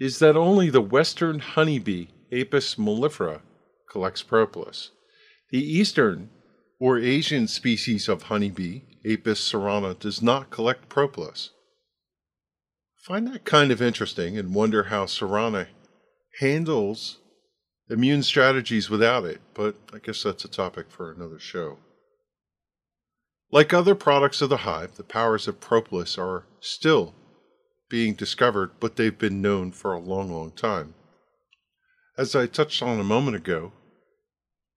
[0.00, 3.42] is that only the western honeybee, Apis mellifera,
[3.90, 4.90] collects propolis.
[5.50, 6.30] The eastern
[6.78, 11.50] or Asian species of honeybee, Apis cerana, does not collect propolis
[13.08, 15.68] find that kind of interesting and wonder how Cerana
[16.40, 17.16] handles
[17.88, 21.78] immune strategies without it, but I guess that's a topic for another show.
[23.50, 27.14] Like other products of the hive, the powers of propolis are still
[27.88, 30.94] being discovered, but they've been known for a long, long time.
[32.16, 33.72] As I touched on a moment ago,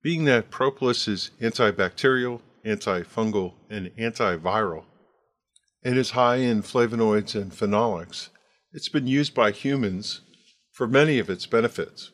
[0.02, 4.84] being that propolis is antibacterial, antifungal, and antiviral,
[5.82, 8.28] and is high in flavonoids and phenolics,
[8.72, 10.22] it's been used by humans
[10.72, 12.10] for many of its benefits.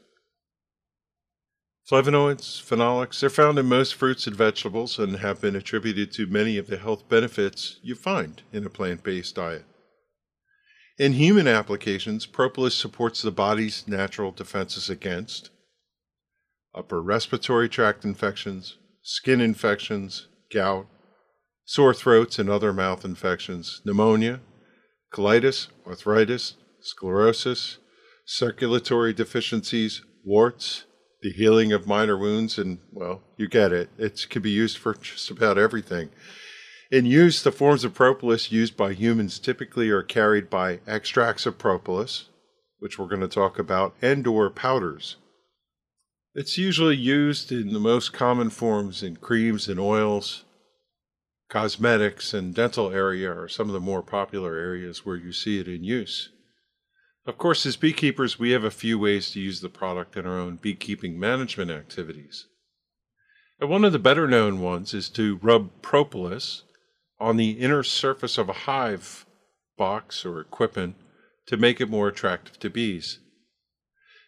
[1.89, 6.59] Flavonoids, phenolics, they're found in most fruits and vegetables and have been attributed to many
[6.59, 9.65] of the health benefits you find in a plant based diet.
[10.99, 15.51] In human applications, propolis supports the body's natural defenses against
[16.75, 20.87] upper respiratory tract infections, skin infections, gout,
[21.65, 24.41] sore throats and other mouth infections, pneumonia,
[25.13, 27.79] colitis, arthritis, sclerosis,
[28.27, 30.85] circulatory deficiencies, warts,
[31.23, 33.89] the healing of minor wounds, and well, you get it.
[33.99, 36.11] It can be used for just about everything.
[36.91, 41.59] In use, the forms of propolis used by humans typically are carried by extracts of
[41.59, 42.31] propolis,
[42.79, 45.17] which we're going to talk about, and or powders.
[46.35, 50.45] It's usually used in the most common forms in creams and oils,
[51.49, 55.67] Cosmetics and dental area are some of the more popular areas where you see it
[55.67, 56.29] in use.
[57.25, 60.39] Of course, as beekeepers, we have a few ways to use the product in our
[60.39, 62.47] own beekeeping management activities.
[63.59, 66.65] And one of the better known ones is to rub propolis
[67.21, 69.27] on the inner surface of a hive
[69.77, 70.97] box or equipment
[71.47, 73.19] to make it more attractive to bees.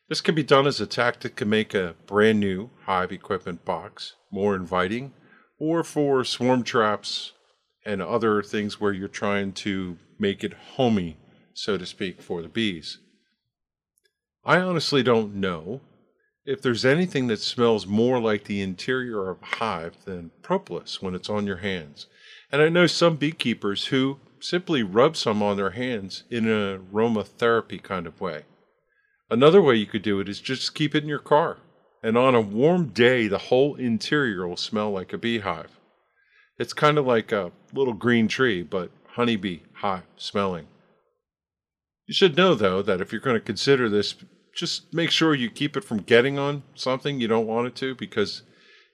[0.09, 4.15] This can be done as a tactic to make a brand new hive equipment box
[4.31, 5.13] more inviting
[5.59, 7.33] or for swarm traps
[7.85, 11.17] and other things where you're trying to make it homey,
[11.55, 12.99] so to speak, for the bees.
[14.45, 15.81] I honestly don't know
[16.45, 21.15] if there's anything that smells more like the interior of a hive than propolis when
[21.15, 22.07] it's on your hands.
[22.53, 27.83] And I know some beekeepers who simply rub some on their hands in an aromatherapy
[27.83, 28.45] kind of way.
[29.31, 31.59] Another way you could do it is just keep it in your car
[32.03, 35.79] and on a warm day, the whole interior will smell like a beehive.
[36.59, 40.67] It's kind of like a little green tree, but honeybee hive smelling.
[42.07, 44.15] You should know, though, that if you're going to consider this,
[44.55, 47.95] just make sure you keep it from getting on something you don't want it to,
[47.95, 48.43] because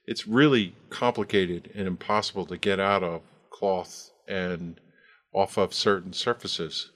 [0.05, 3.21] it's really complicated and impossible to get out of
[3.57, 4.79] cloth and
[5.33, 6.91] off of certain surfaces.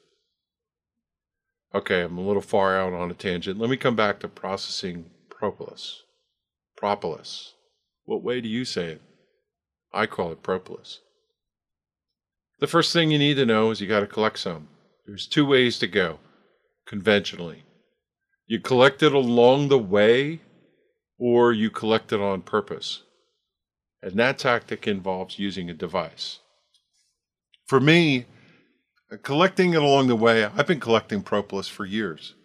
[1.74, 3.60] Okay, I'm a little far out on a tangent.
[3.60, 6.04] Let me come back to processing propolis.
[6.76, 7.54] Propolis.
[8.06, 9.02] What way do you say it?
[9.94, 11.00] I call it propolis.
[12.60, 14.68] The first thing you need to know is you got to collect some.
[15.08, 16.20] There's two ways to go
[16.86, 17.64] conventionally.
[18.46, 20.42] You collect it along the way
[21.18, 23.04] or you collect it on purpose.
[24.04, 26.40] And that tactic involves using a device.
[27.72, 28.26] For me,
[29.24, 32.36] collecting it along the way, I've been collecting propolis for years.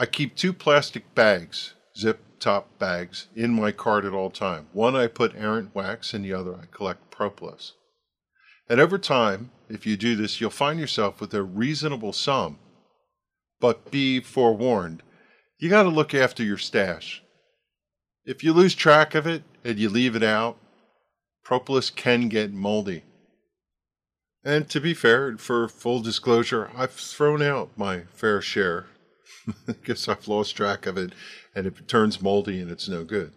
[0.00, 4.66] I keep two plastic bags, zip top bags, in my cart at all time.
[4.72, 7.74] One I put errant wax, and the other I collect propolis.
[8.68, 12.58] And over time, if you do this, you'll find yourself with a reasonable sum.
[13.60, 15.04] But be forewarned,
[15.60, 17.22] you got to look after your stash.
[18.24, 20.58] If you lose track of it and you leave it out,
[21.44, 23.04] propolis can get moldy.
[24.44, 28.86] And to be fair, for full disclosure, I've thrown out my fair share.
[29.68, 31.12] I guess I've lost track of it,
[31.54, 33.32] and it turns moldy and it's no good.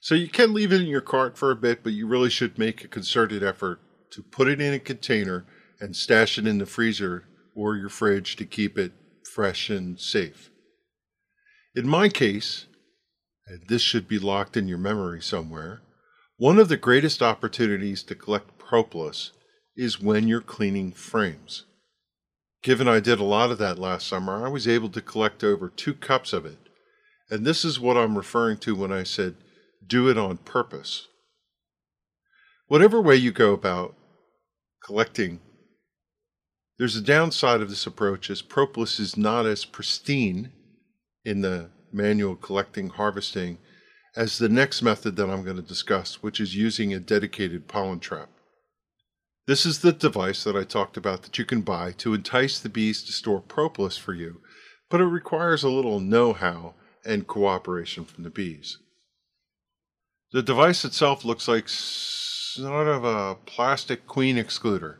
[0.00, 2.58] So you can leave it in your cart for a bit, but you really should
[2.58, 3.80] make a concerted effort
[4.12, 5.44] to put it in a container
[5.80, 8.92] and stash it in the freezer or your fridge to keep it
[9.30, 10.50] fresh and safe.
[11.74, 12.66] In my case,
[13.46, 15.82] and this should be locked in your memory somewhere,
[16.36, 19.32] one of the greatest opportunities to collect propolis
[19.78, 21.64] is when you're cleaning frames.
[22.64, 25.68] Given I did a lot of that last summer, I was able to collect over
[25.68, 26.58] two cups of it.
[27.30, 29.36] And this is what I'm referring to when I said
[29.86, 31.06] do it on purpose.
[32.66, 33.94] Whatever way you go about
[34.84, 35.38] collecting,
[36.76, 40.50] there's a downside of this approach as propolis is not as pristine
[41.24, 43.58] in the manual collecting harvesting
[44.16, 48.00] as the next method that I'm going to discuss, which is using a dedicated pollen
[48.00, 48.28] trap.
[49.48, 52.68] This is the device that I talked about that you can buy to entice the
[52.68, 54.42] bees to store propolis for you,
[54.90, 58.76] but it requires a little know how and cooperation from the bees.
[60.32, 64.96] The device itself looks like sort of a plastic queen excluder,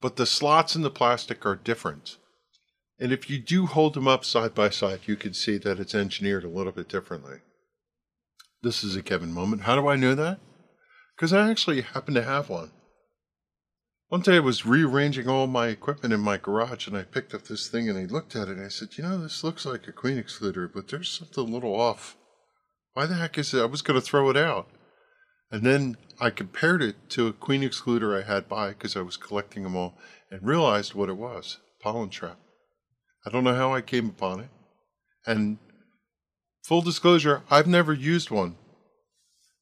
[0.00, 2.16] but the slots in the plastic are different.
[2.98, 5.94] And if you do hold them up side by side, you can see that it's
[5.94, 7.40] engineered a little bit differently.
[8.62, 9.64] This is a Kevin moment.
[9.64, 10.38] How do I know that?
[11.14, 12.70] Because I actually happen to have one.
[14.12, 17.44] One day I was rearranging all my equipment in my garage and I picked up
[17.44, 19.88] this thing and I looked at it and I said, You know, this looks like
[19.88, 22.18] a queen excluder, but there's something a little off.
[22.92, 23.62] Why the heck is it?
[23.62, 24.68] I was going to throw it out.
[25.50, 29.16] And then I compared it to a queen excluder I had by because I was
[29.16, 29.96] collecting them all
[30.30, 32.38] and realized what it was pollen trap.
[33.24, 34.50] I don't know how I came upon it.
[35.24, 35.56] And
[36.62, 38.56] full disclosure, I've never used one.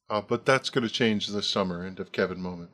[0.09, 1.85] Uh, but that's going to change this summer.
[1.85, 2.71] End of Kevin moment.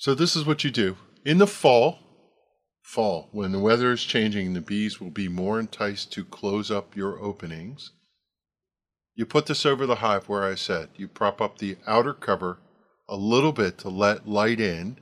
[0.00, 0.96] So this is what you do.
[1.26, 1.98] In the fall,
[2.82, 6.96] fall, when the weather is changing, the bees will be more enticed to close up
[6.96, 7.92] your openings.
[9.14, 12.60] You put this over the hive where I said you prop up the outer cover
[13.10, 14.96] a little bit to let light in,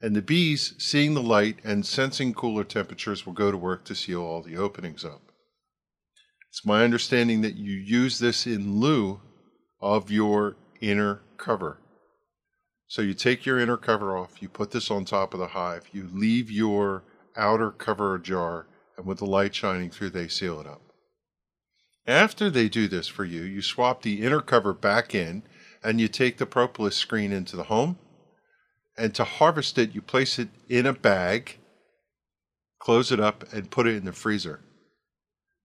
[0.00, 3.94] and the bees, seeing the light and sensing cooler temperatures, will go to work to
[3.94, 5.20] seal all the openings up.
[6.48, 9.20] It's my understanding that you use this in lieu
[9.82, 11.78] of your inner cover.
[12.86, 15.88] So you take your inner cover off, you put this on top of the hive,
[15.92, 17.02] you leave your
[17.36, 18.66] outer cover ajar,
[18.96, 20.80] and with the light shining through, they seal it up.
[22.06, 25.42] After they do this for you, you swap the inner cover back in
[25.82, 27.98] and you take the propolis screen into the home.
[28.96, 31.58] And to harvest it, you place it in a bag,
[32.78, 34.60] close it up, and put it in the freezer.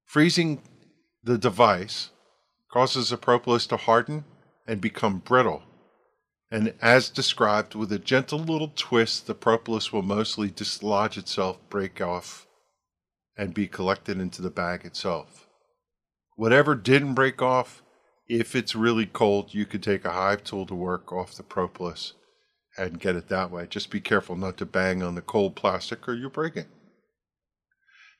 [0.05, 0.61] Freezing
[1.23, 2.09] the device
[2.71, 4.23] causes the propolis to harden
[4.65, 5.63] and become brittle
[6.51, 12.01] and as described, with a gentle little twist, the propolis will mostly dislodge itself, break
[12.01, 12.47] off,
[13.37, 15.47] and be collected into the bag itself.
[16.35, 17.83] Whatever didn't break off,
[18.27, 22.13] if it's really cold, you could take a hive tool to work off the propolis
[22.77, 23.67] and get it that way.
[23.67, 26.67] Just be careful not to bang on the cold plastic or you'll break it.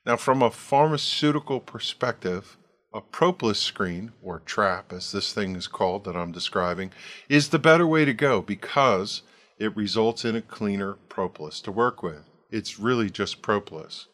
[0.04, 2.56] Now, from a pharmaceutical perspective,
[2.92, 6.92] a propolis screen, or trap as this thing is called that I'm describing,
[7.28, 9.22] is the better way to go because
[9.58, 12.24] it results in a cleaner propolis to work with.
[12.50, 14.06] It's really just propolis.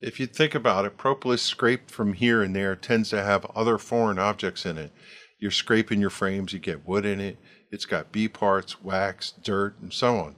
[0.00, 3.78] If you think about it, propolis scraped from here and there tends to have other
[3.78, 4.92] foreign objects in it.
[5.38, 7.36] You're scraping your frames, you get wood in it,
[7.70, 10.36] it's got bee parts, wax, dirt, and so on.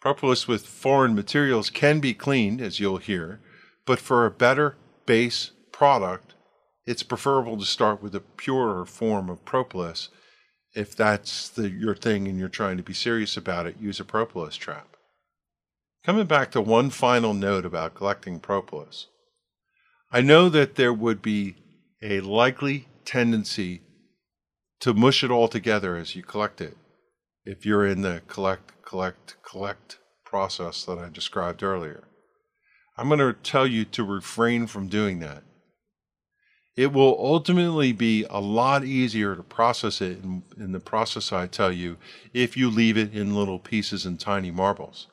[0.00, 3.40] Propolis with foreign materials can be cleaned, as you'll hear,
[3.84, 6.32] but for a better base product,
[6.86, 10.08] it's preferable to start with a purer form of propolis.
[10.74, 14.04] If that's the, your thing and you're trying to be serious about it, use a
[14.04, 14.96] propolis trap.
[16.02, 19.08] Coming back to one final note about collecting propolis.
[20.10, 21.56] I know that there would be
[22.02, 23.82] a likely tendency
[24.80, 26.78] to mush it all together as you collect it
[27.44, 32.04] if you're in the collect, collect, collect process that I described earlier.
[32.96, 35.42] I'm going to tell you to refrain from doing that.
[36.76, 41.46] It will ultimately be a lot easier to process it in, in the process I
[41.46, 41.96] tell you
[42.34, 45.06] if you leave it in little pieces and tiny marbles.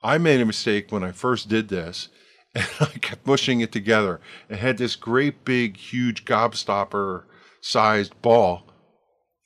[0.00, 2.08] I made a mistake when I first did this
[2.54, 7.24] and I kept mushing it together and had this great big huge gobstopper
[7.60, 8.62] sized ball.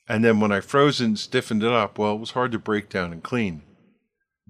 [0.07, 2.89] And then when I froze and stiffened it up, well, it was hard to break
[2.89, 3.63] down and clean.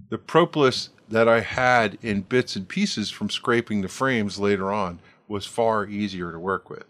[0.09, 4.99] The propolis that I had in bits and pieces from scraping the frames later on
[5.27, 6.85] was far easier to work with.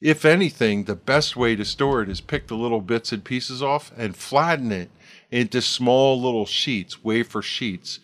[0.00, 3.62] If anything, the best way to store it is pick the little bits and pieces
[3.62, 4.90] off and flatten it
[5.30, 8.00] into small little sheets, wafer sheets,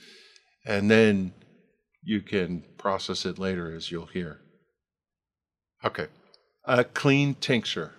[0.64, 1.32] and then
[2.02, 4.40] you can process it later as you'll hear.
[5.84, 6.06] Okay,
[6.64, 7.92] a clean tincture.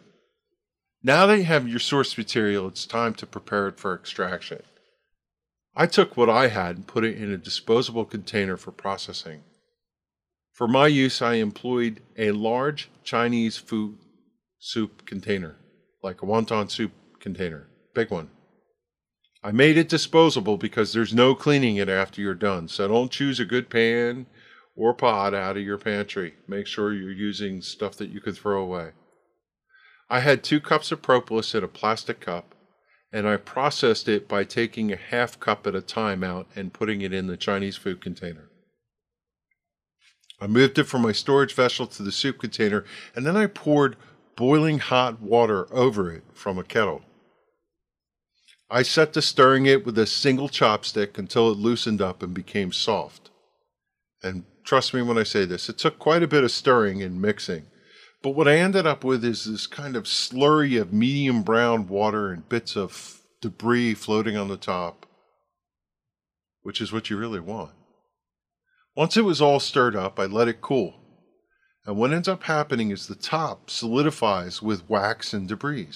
[1.03, 4.63] Now that you have your source material, it's time to prepare it for extraction.
[5.75, 9.43] I took what I had and put it in a disposable container for processing.
[10.61, 13.97] For my use, I employed a large Chinese food
[14.59, 15.55] soup container,
[16.03, 18.29] like a wonton soup container, big one.
[19.43, 22.67] I made it disposable because there's no cleaning it after you're done.
[22.67, 24.27] So don't choose a good pan
[24.75, 26.35] or pot out of your pantry.
[26.47, 28.91] Make sure you're using stuff that you can throw away.
[30.11, 32.53] I had two cups of propolis in a plastic cup
[33.11, 37.01] and I processed it by taking a half cup at a time out and putting
[37.01, 38.50] it in the Chinese food container.
[40.41, 42.83] I moved it from my storage vessel to the soup container,
[43.15, 43.95] and then I poured
[44.35, 47.03] boiling hot water over it from a kettle.
[48.69, 52.71] I set to stirring it with a single chopstick until it loosened up and became
[52.71, 53.29] soft.
[54.23, 57.21] And trust me when I say this, it took quite a bit of stirring and
[57.21, 57.67] mixing.
[58.23, 62.31] But what I ended up with is this kind of slurry of medium brown water
[62.31, 65.05] and bits of debris floating on the top,
[66.63, 67.71] which is what you really want.
[68.95, 70.95] Once it was all stirred up, I let it cool.
[71.85, 75.87] And what ends up happening is the top solidifies with wax and debris.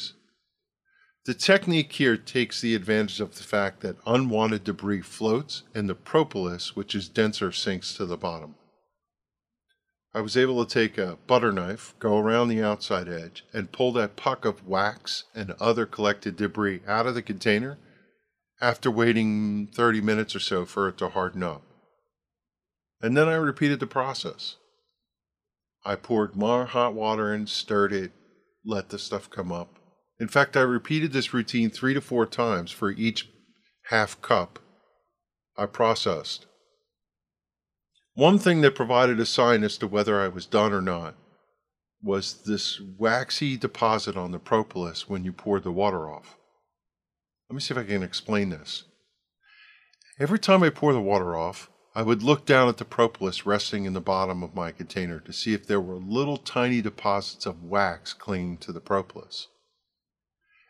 [1.26, 5.96] The technique here takes the advantage of the fact that unwanted debris floats and the
[5.96, 8.56] propolis, which is denser, sinks to the bottom.
[10.14, 13.92] I was able to take a butter knife, go around the outside edge, and pull
[13.94, 17.78] that puck of wax and other collected debris out of the container
[18.62, 21.64] after waiting 30 minutes or so for it to harden up.
[23.02, 24.56] And then I repeated the process.
[25.86, 28.12] I poured more hot water and stirred it,
[28.66, 29.78] let the stuff come up.
[30.20, 33.30] In fact, I repeated this routine three to four times for each
[33.90, 34.60] half cup
[35.58, 36.48] I processed.
[38.14, 41.16] One thing that provided a sign as to whether I was done or not
[42.02, 46.38] was this waxy deposit on the propolis when you poured the water off.
[47.50, 48.84] Let me see if I can explain this.
[50.20, 53.86] Every time I pour the water off, I would look down at the propolis resting
[53.86, 57.64] in the bottom of my container to see if there were little tiny deposits of
[57.64, 59.48] wax clinging to the propolis.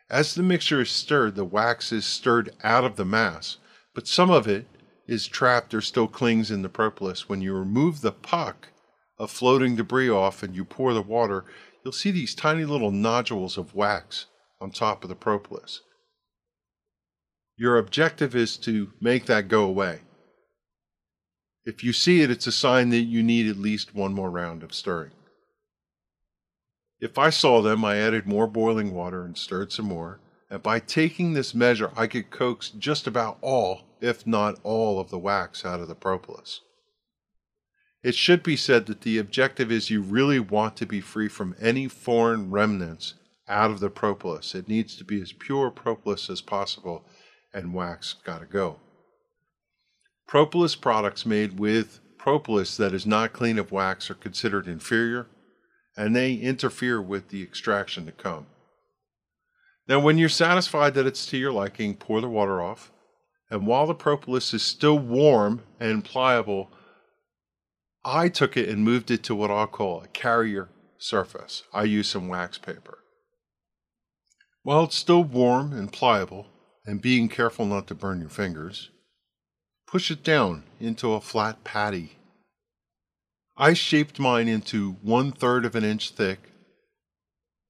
[0.08, 3.56] As the mixture is stirred, the wax is stirred out of the mass,
[3.92, 4.68] but some of it
[5.08, 7.28] is trapped or still clings in the propolis.
[7.28, 8.68] When you remove the puck
[9.18, 11.44] of floating debris off and you pour the water,
[11.84, 14.26] you'll see these tiny little nodules of wax
[14.60, 15.80] on top of the propolis.
[17.56, 20.02] Your objective is to make that go away.
[21.66, 24.62] If you see it, it's a sign that you need at least one more round
[24.62, 25.10] of stirring.
[27.00, 30.20] If I saw them, I added more boiling water and stirred some more.
[30.48, 35.10] And by taking this measure, I could coax just about all if not all, of
[35.10, 36.60] the wax out of the propolis.
[38.02, 41.56] It should be said that the objective is you really want to be free from
[41.60, 43.14] any foreign remnants
[43.48, 44.54] out of the propolis.
[44.54, 47.04] It needs to be as pure propolis as possible,
[47.52, 48.78] and wax got to go.
[50.26, 55.26] Propolis products made with propolis that is not clean of wax are considered inferior,
[55.96, 58.46] and they interfere with the extraction to come.
[59.88, 62.90] Now, when you're satisfied that it's to your liking, pour the water off
[63.50, 66.70] and while the propolis is still warm and pliable,
[68.04, 70.68] I took it and moved it to what I'll call a carrier
[70.98, 71.62] surface.
[71.72, 72.98] I use some wax paper.
[74.62, 76.48] While it's still warm and pliable,
[76.84, 78.90] and being careful not to burn your fingers,
[79.86, 82.16] push it down into a flat patty
[83.58, 86.50] I shaped mine into one third of an inch thick,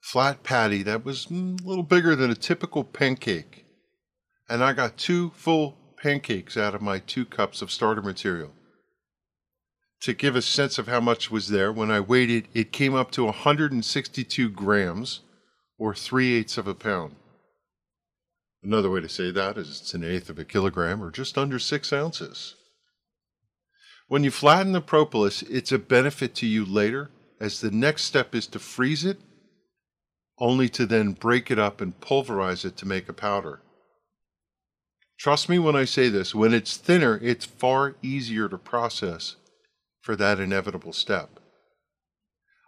[0.00, 3.64] flat patty that was a little bigger than a typical pancake.
[4.48, 8.50] And I got two full pancakes out of my two cups of starter material.
[10.02, 12.94] To give a sense of how much was there, when I weighed it, it came
[12.94, 15.20] up to 162 grams,
[15.78, 17.14] or three eighths of a pound.
[18.62, 21.58] Another way to say that is it's an eighth of a kilogram, or just under
[21.58, 22.54] six ounces.
[24.08, 28.34] When you flatten the propolis, it's a benefit to you later, as the next step
[28.34, 29.18] is to freeze it,
[30.38, 33.60] only to then break it up and pulverize it to make a powder.
[35.18, 39.36] Trust me when I say this, when it's thinner, it's far easier to process
[40.00, 41.40] for that inevitable step.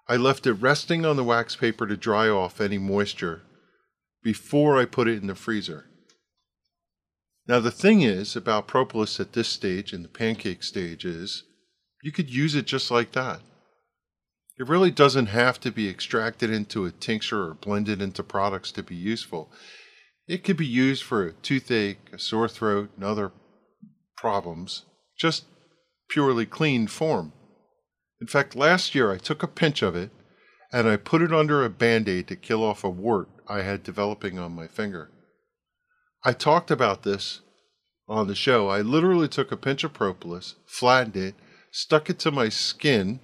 [0.08, 3.42] I left it resting on the wax paper to dry off any moisture
[4.22, 5.86] before I put it in the freezer.
[7.46, 11.44] Now, the thing is about propolis at this stage, in the pancake stage, is
[12.02, 13.40] you could use it just like that.
[14.58, 18.82] It really doesn't have to be extracted into a tincture or blended into products to
[18.82, 19.50] be useful.
[20.26, 23.32] It could be used for a toothache, a sore throat, and other
[24.16, 24.84] problems,
[25.18, 25.44] just
[26.10, 27.32] purely clean form.
[28.20, 30.10] In fact, last year I took a pinch of it
[30.72, 33.82] and I put it under a band aid to kill off a wart I had
[33.82, 35.10] developing on my finger.
[36.24, 37.40] I talked about this
[38.08, 38.68] on the show.
[38.68, 41.34] I literally took a pinch of propolis, flattened it,
[41.70, 43.20] stuck it to my skin,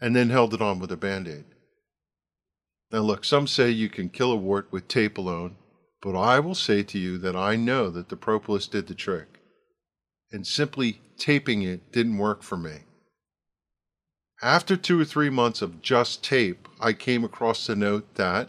[0.00, 1.44] and then held it on with a band aid.
[2.92, 5.56] Now, look, some say you can kill a wart with tape alone,
[6.02, 9.40] but I will say to you that I know that the propolis did the trick,
[10.32, 12.80] and simply taping it didn't work for me.
[14.42, 18.48] After two or three months of just tape, I came across the note that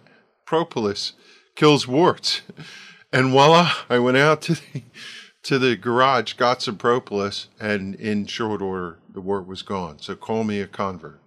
[0.51, 1.13] propolis
[1.55, 2.41] kills warts.
[3.13, 4.83] And voila, I went out to the,
[5.43, 9.99] to the garage, got some propolis, and in short order, the wart was gone.
[9.99, 11.19] So call me a convert.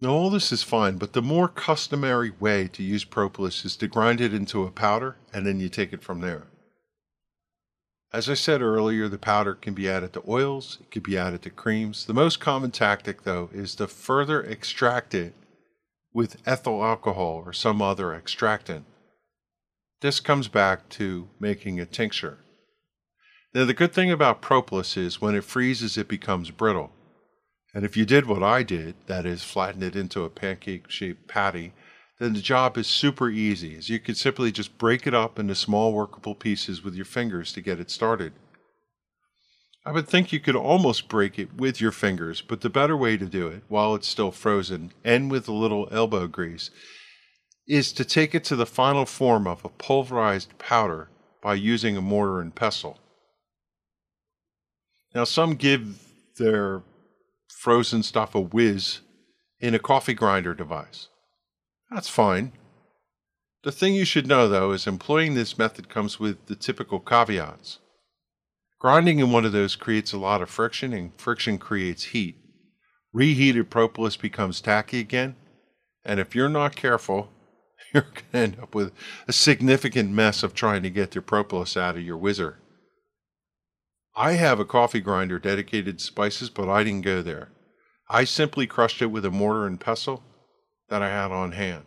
[0.00, 3.86] Now, all this is fine, but the more customary way to use propolis is to
[3.86, 6.46] grind it into a powder and then you take it from there.
[8.14, 11.42] As I said earlier, the powder can be added to oils, it can be added
[11.42, 12.06] to creams.
[12.06, 15.34] The most common tactic, though, is to further extract it
[16.16, 18.86] with ethyl alcohol or some other extractant.
[20.00, 22.38] This comes back to making a tincture.
[23.54, 26.90] Now, the good thing about propolis is when it freezes, it becomes brittle.
[27.74, 31.28] And if you did what I did, that is, flatten it into a pancake shaped
[31.28, 31.74] patty,
[32.18, 35.54] then the job is super easy, as you can simply just break it up into
[35.54, 38.32] small workable pieces with your fingers to get it started.
[39.86, 43.16] I would think you could almost break it with your fingers, but the better way
[43.16, 46.70] to do it, while it's still frozen and with a little elbow grease,
[47.68, 51.08] is to take it to the final form of a pulverized powder
[51.40, 52.98] by using a mortar and pestle.
[55.14, 56.02] Now, some give
[56.36, 56.82] their
[57.48, 59.02] frozen stuff a whiz
[59.60, 61.06] in a coffee grinder device.
[61.92, 62.52] That's fine.
[63.62, 67.78] The thing you should know, though, is employing this method comes with the typical caveats.
[68.78, 72.36] Grinding in one of those creates a lot of friction, and friction creates heat.
[73.12, 75.36] Reheated propolis becomes tacky again,
[76.04, 77.30] and if you're not careful,
[77.94, 78.92] you're going to end up with
[79.26, 82.58] a significant mess of trying to get the propolis out of your whizzer.
[84.14, 87.50] I have a coffee grinder dedicated to spices, but I didn't go there.
[88.08, 90.22] I simply crushed it with a mortar and pestle
[90.88, 91.84] that I had on hand.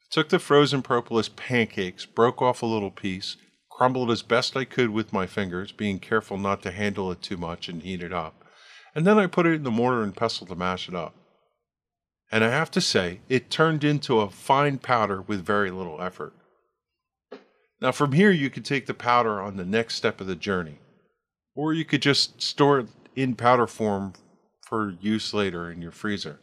[0.00, 3.36] I took the frozen propolis pancakes, broke off a little piece,
[3.74, 7.36] crumbled as best I could with my fingers, being careful not to handle it too
[7.36, 8.44] much and heat it up,
[8.94, 11.14] and then I put it in the mortar and pestle to mash it up.
[12.30, 16.32] And I have to say, it turned into a fine powder with very little effort.
[17.80, 20.78] Now, from here, you could take the powder on the next step of the journey,
[21.56, 24.14] or you could just store it in powder form
[24.68, 26.38] for use later in your freezer.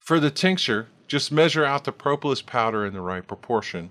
[0.00, 3.90] For the tincture, just measure out the propolis powder in the right proportion,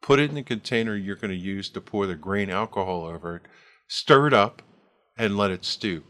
[0.00, 3.36] put it in the container you're going to use to pour the grain alcohol over
[3.36, 3.42] it,
[3.88, 4.62] stir it up,
[5.16, 6.04] and let it stew.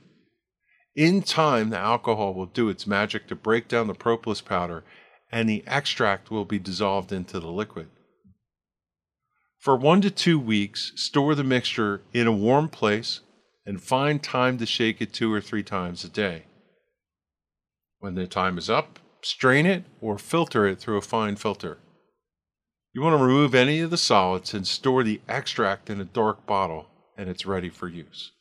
[0.94, 4.84] In time, the alcohol will do its magic to break down the propolis powder,
[5.30, 7.88] and the extract will be dissolved into the liquid.
[9.58, 13.20] For one to two weeks, store the mixture in a warm place
[13.66, 16.44] and find time to shake it two or three times a day.
[17.98, 21.78] When the time is up, strain it, or filter it through a fine filter.
[22.98, 26.46] You want to remove any of the solids and store the extract in a dark
[26.46, 28.32] bottle, and it's ready for use.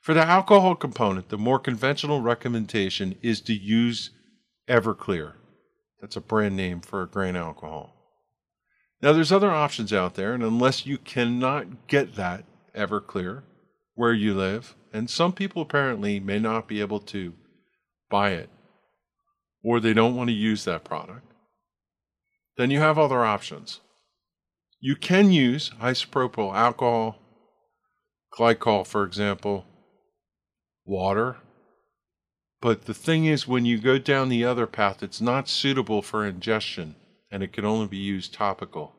[0.00, 4.12] For the alcohol component, the more conventional recommendation is to use
[4.66, 5.34] Everclear.
[6.00, 7.94] That's a brand name for a grain alcohol.
[9.02, 13.42] Now, there's other options out there, and unless you cannot get that Everclear,
[13.94, 17.34] where you live, and some people apparently may not be able to
[18.08, 18.48] buy it
[19.62, 21.31] or they don't want to use that product,
[22.56, 23.80] then you have other options.
[24.80, 27.18] You can use isopropyl alcohol,
[28.36, 29.64] glycol, for example,
[30.84, 31.36] water.
[32.60, 36.26] But the thing is, when you go down the other path, it's not suitable for
[36.26, 36.96] ingestion
[37.30, 38.94] and it can only be used topical.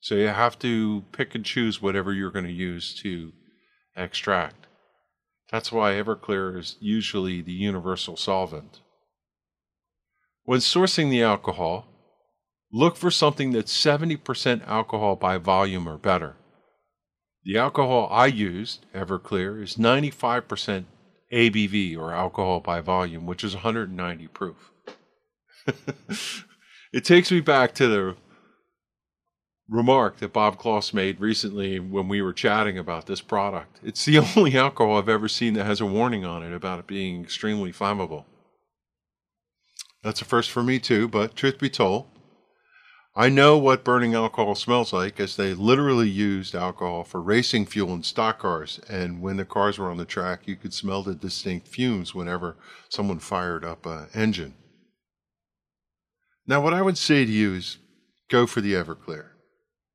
[0.00, 3.32] So you have to pick and choose whatever you're going to use to
[3.96, 4.66] extract.
[5.50, 8.80] That's why Everclear is usually the universal solvent.
[10.44, 11.86] When sourcing the alcohol,
[12.72, 16.36] look for something that's 70% alcohol by volume or better.
[17.44, 20.84] The alcohol I used, Everclear, is 95%
[21.32, 24.70] ABV or alcohol by volume, which is 190 proof.
[26.92, 28.16] it takes me back to the
[29.68, 33.78] remark that Bob Kloss made recently when we were chatting about this product.
[33.82, 36.86] It's the only alcohol I've ever seen that has a warning on it about it
[36.86, 38.24] being extremely flammable.
[40.02, 42.06] That's a first for me too, but truth be told,
[43.18, 47.92] I know what burning alcohol smells like as they literally used alcohol for racing fuel
[47.92, 48.78] in stock cars.
[48.88, 52.56] And when the cars were on the track, you could smell the distinct fumes whenever
[52.88, 54.54] someone fired up an engine.
[56.46, 57.78] Now, what I would say to you is
[58.30, 59.30] go for the Everclear.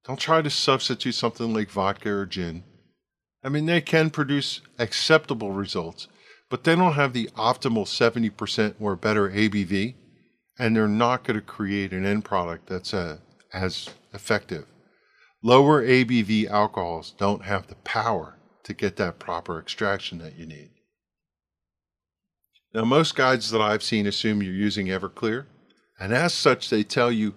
[0.06, 2.66] Don't try to substitute something like vodka or gin.
[3.42, 6.10] I mean, they can produce acceptable results,
[6.50, 9.96] but they don't have the optimal 70% or better ABV,
[10.58, 13.18] and they're not going to create an end product that's uh,
[13.54, 14.66] as effective.
[15.42, 20.70] Lower ABV alcohols don't have the power to get that proper extraction that you need.
[22.74, 25.46] Now, most guides that I've seen assume you're using Everclear,
[26.00, 27.36] and as such, they tell you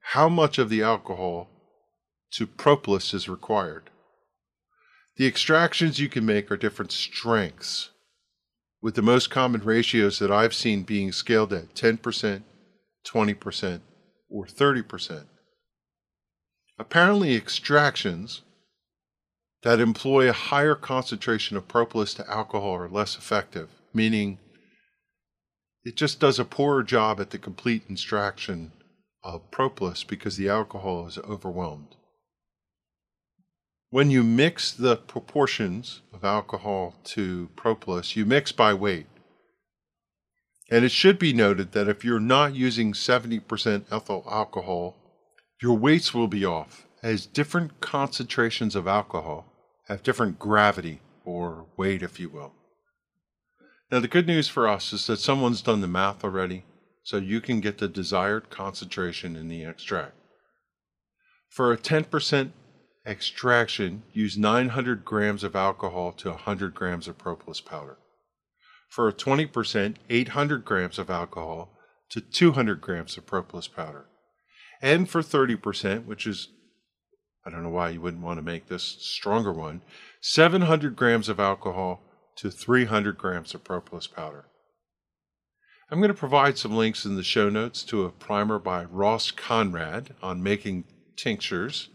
[0.00, 1.48] how much of the alcohol
[2.32, 3.90] to propolis is required.
[5.16, 7.90] The extractions you can make are different strengths,
[8.80, 12.42] with the most common ratios that I've seen being scaled at 10%,
[13.12, 13.80] 20%,
[14.30, 15.24] or 30%.
[16.78, 18.42] Apparently, extractions
[19.62, 24.38] that employ a higher concentration of propolis to alcohol are less effective, meaning
[25.84, 28.72] it just does a poorer job at the complete extraction
[29.24, 31.96] of propolis because the alcohol is overwhelmed.
[33.90, 39.06] When you mix the proportions of alcohol to propolis, you mix by weight.
[40.70, 44.96] And it should be noted that if you're not using 70% ethyl alcohol,
[45.62, 49.46] your weights will be off, as different concentrations of alcohol
[49.88, 52.52] have different gravity or weight, if you will.
[53.90, 56.64] Now, the good news for us is that someone's done the math already,
[57.02, 60.12] so you can get the desired concentration in the extract.
[61.48, 62.50] For a 10%
[63.06, 67.96] extraction, use 900 grams of alcohol to 100 grams of propolis powder.
[68.88, 71.70] For a 20%, 800 grams of alcohol
[72.10, 74.06] to 200 grams of propolis powder.
[74.80, 76.48] And for 30%, which is,
[77.44, 79.82] I don't know why you wouldn't want to make this stronger one,
[80.20, 82.00] 700 grams of alcohol
[82.36, 84.46] to 300 grams of propolis powder.
[85.90, 89.30] I'm going to provide some links in the show notes to a primer by Ross
[89.30, 90.84] Conrad on making
[91.16, 91.88] tinctures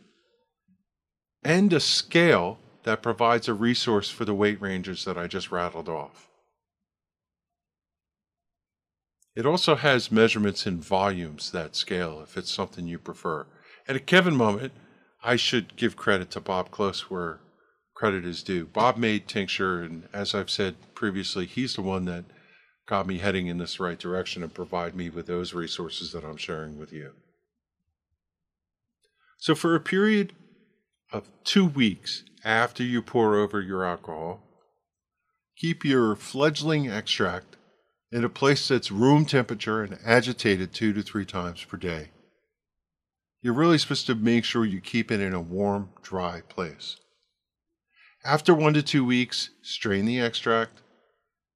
[1.43, 5.89] and a scale that provides a resource for the weight ranges that I just rattled
[5.89, 6.29] off.
[9.35, 13.47] It also has measurements in volumes, that scale, if it's something you prefer.
[13.87, 14.73] At a Kevin moment,
[15.23, 17.39] I should give credit to Bob Close where
[17.95, 18.65] credit is due.
[18.65, 22.25] Bob made tincture, and as I've said previously, he's the one that
[22.85, 26.37] got me heading in this right direction and provide me with those resources that I'm
[26.37, 27.11] sharing with you.
[29.37, 30.33] So for a period
[31.11, 34.41] of two weeks after you pour over your alcohol.
[35.57, 37.55] Keep your fledgling extract
[38.13, 42.09] in a place that's room temperature and agitated two to three times per day.
[43.41, 46.97] You're really supposed to make sure you keep it in a warm, dry place.
[48.23, 50.83] After one to two weeks, strain the extract.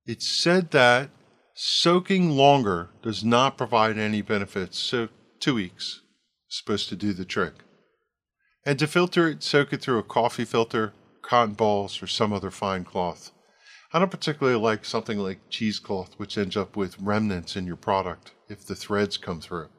[0.08, 1.12] It's said that
[1.53, 6.01] soaking longer does not provide any benefits, so two weeks
[6.49, 7.53] is supposed to do the trick.
[8.66, 12.51] And to filter it, soak it through a coffee filter, cotton balls, or some other
[12.51, 13.32] fine cloth.
[13.93, 18.33] I don't particularly like something like cheesecloth, which ends up with remnants in your product
[18.49, 19.69] if the threads come through.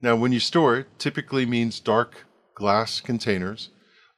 [0.00, 3.70] Now, when you store it, typically means dark glass containers.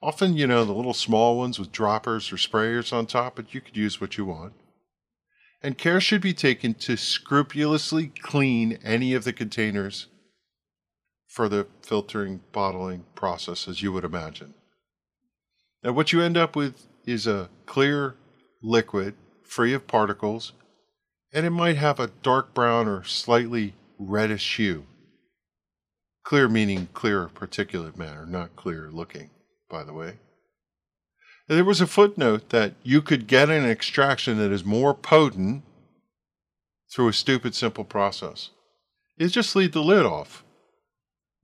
[0.03, 3.61] Often, you know, the little small ones with droppers or sprayers on top, but you
[3.61, 4.53] could use what you want.
[5.63, 10.07] And care should be taken to scrupulously clean any of the containers
[11.27, 14.55] for the filtering bottling process, as you would imagine.
[15.83, 18.17] Now, what you end up with is a clear
[18.67, 19.15] liquid
[19.45, 20.53] free of particles,
[21.33, 24.85] and it might have a dark brown or slightly reddish hue.
[26.25, 29.31] Clear meaning clear particulate matter, not clear looking,
[29.71, 30.19] by the way.
[31.49, 35.63] There was a footnote that you could get an extraction that is more potent
[36.93, 38.51] through a stupid simple process.
[39.17, 40.43] You just leave the lid off.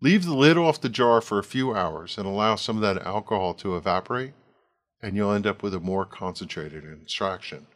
[0.00, 3.06] Leave the lid off the jar for a few hours and allow some of that
[3.06, 4.32] alcohol to evaporate,
[5.02, 7.66] and you'll end up with a more concentrated extraction.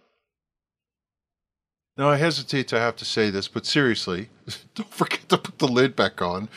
[1.97, 4.29] Now, I hesitate to have to say this, but seriously,
[4.75, 6.49] don't forget to put the lid back on,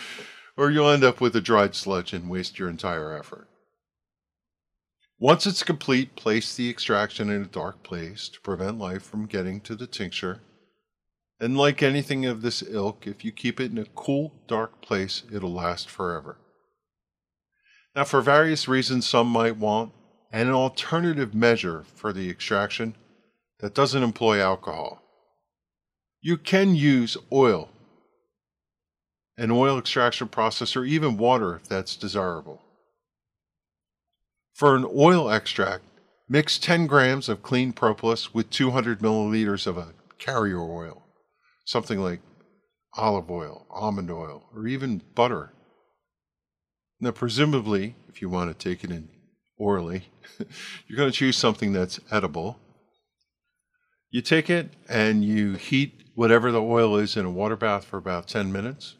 [0.57, 3.47] or you'll end up with a dried sludge and waste your entire effort.
[5.17, 9.59] Once it's complete, place the extraction in a dark place to prevent light from getting
[9.61, 10.41] to the tincture
[11.39, 15.23] and like anything of this ilk, if you keep it in a cool, dark place,
[15.31, 16.37] it'll last forever.
[17.95, 19.93] Now, for various reasons, some might want
[20.31, 22.95] an alternative measure for the extraction
[23.59, 25.01] that doesn't employ alcohol.
[26.21, 27.69] You can use oil,
[29.37, 32.61] an oil extraction process, or even water if that's desirable.
[34.53, 35.83] For an oil extract,
[36.27, 41.03] mix 10 grams of clean propolis with 200 milliliters of a carrier oil
[41.69, 42.19] something like
[42.95, 45.53] olive oil, almond oil, or even butter.
[46.99, 49.07] Now, presumably, if you want to take it in
[49.59, 50.05] orally,
[50.87, 52.57] you're going to choose something that's edible.
[54.09, 57.97] You take it and you heat whatever the oil is in a water bath for
[57.97, 58.95] about 10 minutes.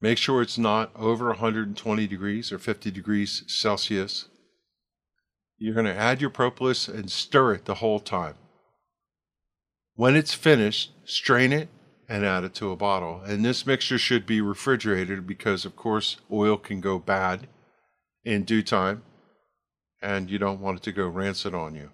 [0.00, 4.28] Make sure it's not over 120 degrees or 50 degrees Celsius.
[5.58, 8.34] You're going to add your propolis and stir it the whole time.
[9.94, 11.68] When it's finished, strain it
[12.08, 13.22] and add it to a bottle.
[13.24, 17.48] And this mixture should be refrigerated because, of course, oil can go bad
[18.24, 19.02] in due time
[20.06, 21.90] and you don't want it to go rancid on you.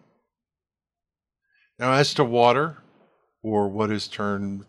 [1.78, 2.82] Now, as to water,
[3.42, 4.66] or what is termed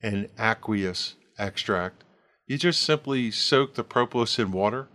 [0.00, 2.04] an aqueous extract,
[2.46, 4.86] you just simply soak the propolis in water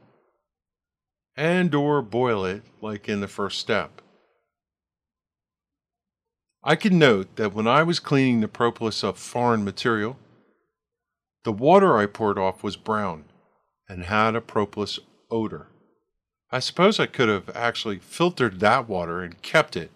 [1.35, 4.01] and or boil it like in the first step.
[6.63, 10.17] I can note that when I was cleaning the propolis of foreign material,
[11.43, 13.25] the water I poured off was brown
[13.89, 15.68] and had a propolis odor.
[16.51, 19.91] I suppose I could have actually filtered that water and kept it,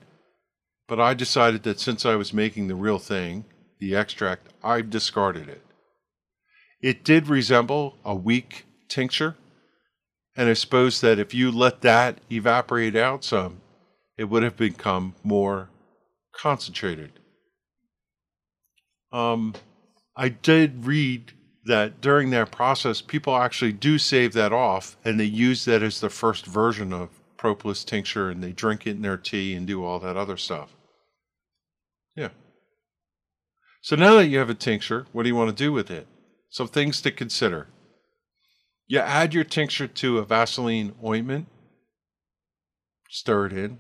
[0.88, 3.46] but I decided that since I was making the real thing,
[3.80, 5.62] the extract, I discarded it.
[6.82, 9.36] It did resemble a weak tincture,
[10.36, 13.62] and I suppose that if you let that evaporate out some,
[14.18, 15.70] it would have become more
[16.36, 17.14] concentrated.
[19.12, 19.56] Um,
[20.16, 21.34] I did read
[21.66, 26.00] that during that process, people actually do save that off and they use that as
[26.00, 29.84] the first version of propolis tincture and they drink it in their tea and do
[29.84, 30.76] all that other stuff.
[32.16, 32.30] Yeah.
[33.82, 36.08] So now that you have a tincture, what do you want to do with it?
[36.50, 37.68] Some things to consider.
[38.88, 41.48] You add your tincture to a Vaseline ointment,
[43.10, 43.80] stir it in,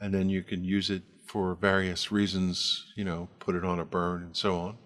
[0.00, 3.84] and then you can use it for various reasons, you know, put it on a
[3.84, 4.78] burn and so on.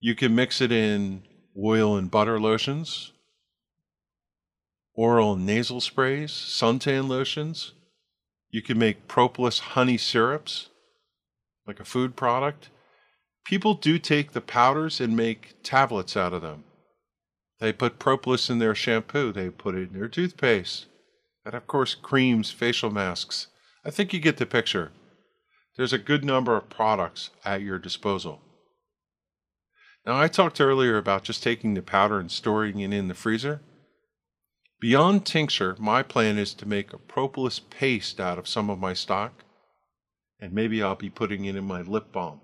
[0.00, 1.22] You can mix it in
[1.58, 3.12] oil and butter lotions,
[4.94, 7.72] oral and nasal sprays, suntan lotions.
[8.50, 10.68] You can make propolis honey syrups,
[11.66, 12.70] like a food product.
[13.44, 16.64] People do take the powders and make tablets out of them.
[17.58, 20.86] They put propolis in their shampoo, they put it in their toothpaste,
[21.44, 23.46] and of course, creams, facial masks.
[23.84, 24.92] I think you get the picture.
[25.76, 28.40] There's a good number of products at your disposal.
[30.06, 33.60] Now, I talked earlier about just taking the powder and storing it in the freezer.
[34.78, 38.94] Beyond tincture, my plan is to make a propolis paste out of some of my
[38.94, 39.42] stock,
[40.38, 42.40] and maybe I'll be putting it in my lip balm.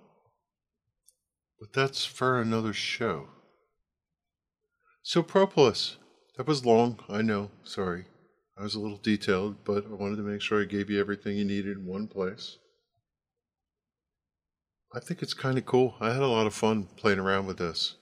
[1.60, 3.28] But that's for another show.
[5.04, 5.98] So, propolis.
[6.36, 8.06] That was long, I know, sorry.
[8.58, 11.36] I was a little detailed, but I wanted to make sure I gave you everything
[11.36, 12.56] you needed in one place.
[14.94, 15.94] I think it's kind of cool.
[16.00, 17.96] I had a lot of fun playing around with this.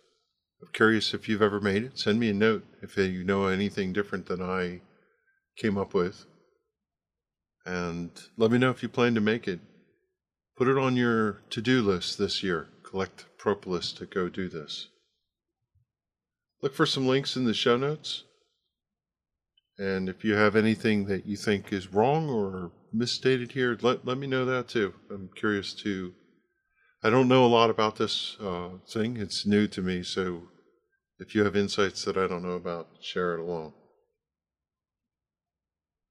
[0.60, 1.98] I'm curious if you've ever made it.
[1.98, 4.80] Send me a note if you know anything different than I
[5.56, 6.26] came up with.
[7.64, 9.60] And let me know if you plan to make it.
[10.56, 12.68] Put it on your to do list this year.
[12.82, 14.88] Collect propolis to go do this.
[16.60, 18.24] Look for some links in the show notes.
[19.78, 24.18] And if you have anything that you think is wrong or misstated here, let, let
[24.18, 24.92] me know that too.
[25.10, 26.12] I'm curious to
[27.02, 29.16] I don't know a lot about this uh, thing.
[29.16, 30.42] It's new to me, so
[31.18, 33.72] if you have insights that I don't know about, share it along.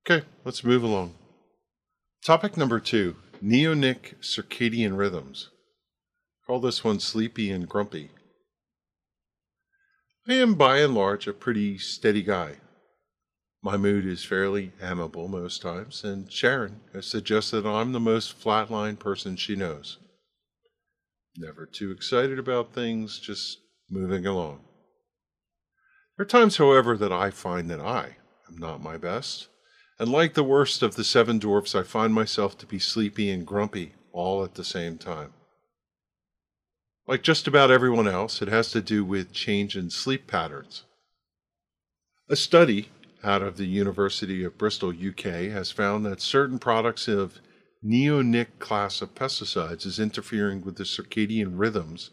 [0.10, 1.14] Okay, let's move along.
[2.26, 5.50] Topic number two neonic circadian rhythms.
[6.48, 8.10] Call this one sleepy and grumpy.
[10.28, 12.56] I am by and large a pretty steady guy.
[13.62, 18.98] My mood is fairly amiable most times, and Sharon has suggested I'm the most flatline
[18.98, 19.98] person she knows.
[21.42, 23.60] Never too excited about things, just
[23.90, 24.60] moving along.
[26.18, 28.18] There are times, however, that I find that I
[28.50, 29.48] am not my best,
[29.98, 33.48] and like the worst of the seven dwarfs, I find myself to be sleepy and
[33.48, 35.32] grumpy all at the same time.
[37.08, 40.84] Like just about everyone else, it has to do with change in sleep patterns.
[42.28, 42.90] A study
[43.24, 47.40] out of the University of Bristol, UK, has found that certain products of
[47.84, 52.12] neonic class of pesticides is interfering with the circadian rhythms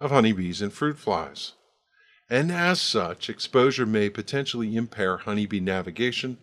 [0.00, 1.52] of honeybees and fruit flies.
[2.30, 6.38] And as such, exposure may potentially impair honeybee navigation,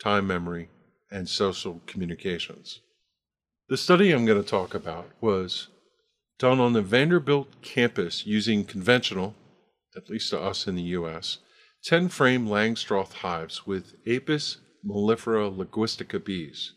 [0.00, 0.70] time memory,
[1.10, 2.80] and social communications.
[3.68, 5.68] The study I'm going to talk about was
[6.38, 9.34] done on the Vanderbilt campus using conventional,
[9.96, 11.38] at least to us in the US,
[11.84, 16.72] 10 frame Langstroth hives with Apis mellifera ligustica bees.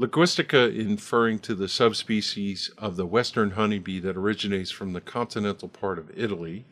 [0.00, 5.98] Ligustica inferring to the subspecies of the western honeybee that originates from the continental part
[5.98, 6.66] of Italy.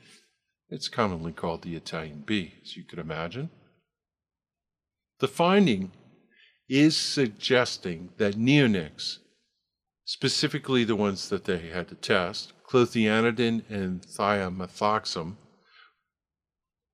[0.68, 3.50] It's commonly called the Italian bee, as you could imagine.
[5.18, 5.90] The finding
[6.68, 9.18] is suggesting that neonics,
[10.04, 15.36] specifically the ones that they had to test, clothianidin and thiamethoxam,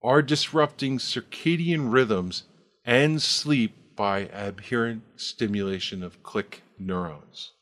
[0.02, 2.44] are disrupting circadian rhythms
[2.84, 7.52] and sleep by adherent stimulation of clock neurons.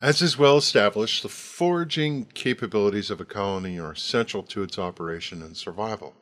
[0.00, 5.42] As is well established, the foraging capabilities of a colony are essential to its operation
[5.42, 6.14] and survival.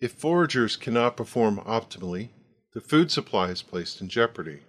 [0.00, 2.30] If foragers cannot perform optimally,
[2.72, 4.60] the food supply is placed in jeopardy.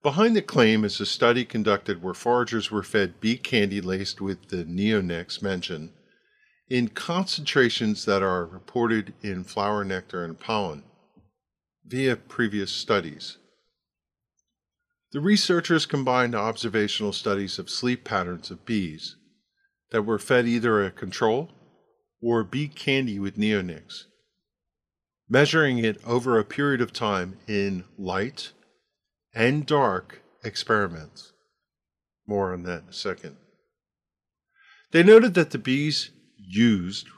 [0.00, 4.50] Behind the claim is a study conducted where foragers were fed bee candy laced with
[4.50, 5.90] the neonics mentioned
[6.68, 10.84] in concentrations that are reported in flower nectar and pollen
[11.86, 13.38] via previous studies.
[15.12, 19.16] The researchers combined observational studies of sleep patterns of bees
[19.90, 21.50] that were fed either a control
[22.20, 24.04] or bee candy with neonics,
[25.28, 28.52] measuring it over a period of time in light
[29.34, 31.32] and dark experiments.
[32.26, 33.36] More on that in a second.
[34.90, 37.08] They noted that the bees used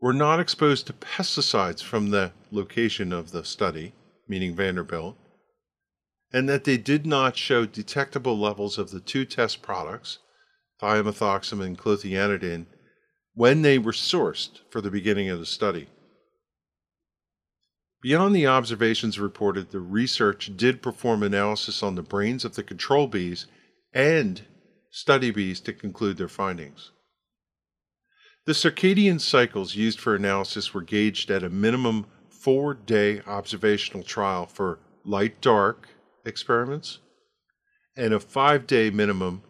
[0.00, 3.94] were not exposed to pesticides from the location of the study,
[4.28, 5.16] meaning Vanderbilt,
[6.32, 10.18] and that they did not show detectable levels of the two test products,
[10.82, 12.66] thiamethoxam and clothianidin,
[13.34, 15.88] when they were sourced for the beginning of the study.
[18.02, 23.06] Beyond the observations reported, the research did perform analysis on the brains of the control
[23.06, 23.46] bees
[23.92, 24.42] and
[24.90, 26.92] study bees to conclude their findings.
[28.46, 34.46] The circadian cycles used for analysis were gauged at a minimum four day observational trial
[34.46, 35.88] for light dark
[36.24, 37.00] experiments
[37.96, 39.42] and a five day minimum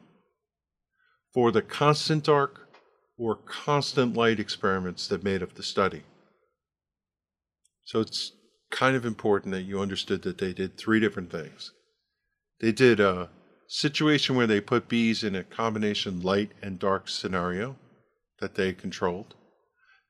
[1.34, 2.70] for the constant dark
[3.18, 6.02] or constant light experiments that made up the study.
[7.84, 8.32] So it's
[8.70, 11.72] kind of important that you understood that they did three different things.
[12.60, 13.28] They did a
[13.68, 17.76] situation where they put bees in a combination light and dark scenario
[18.40, 19.34] that they controlled.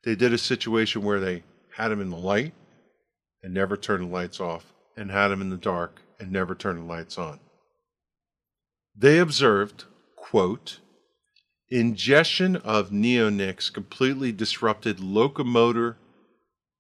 [0.05, 1.43] They did a situation where they
[1.77, 2.55] had them in the light
[3.43, 6.81] and never turned the lights off, and had them in the dark and never turned
[6.81, 7.39] the lights on.
[8.97, 9.85] They observed,
[10.17, 10.81] quote,
[11.69, 15.97] ingestion of neonics completely disrupted locomotor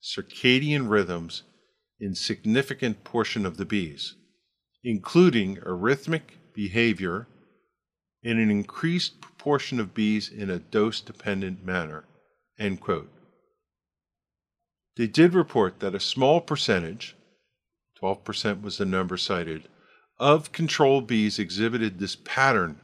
[0.02, 1.42] circadian rhythms
[2.00, 4.14] in significant portion of the bees,
[4.82, 7.26] including arrhythmic behavior
[8.26, 12.02] in an increased proportion of bees in a dose dependent manner.
[14.96, 17.14] They did report that a small percentage,
[18.02, 19.68] 12% was the number cited,
[20.18, 22.80] of control bees exhibited this pattern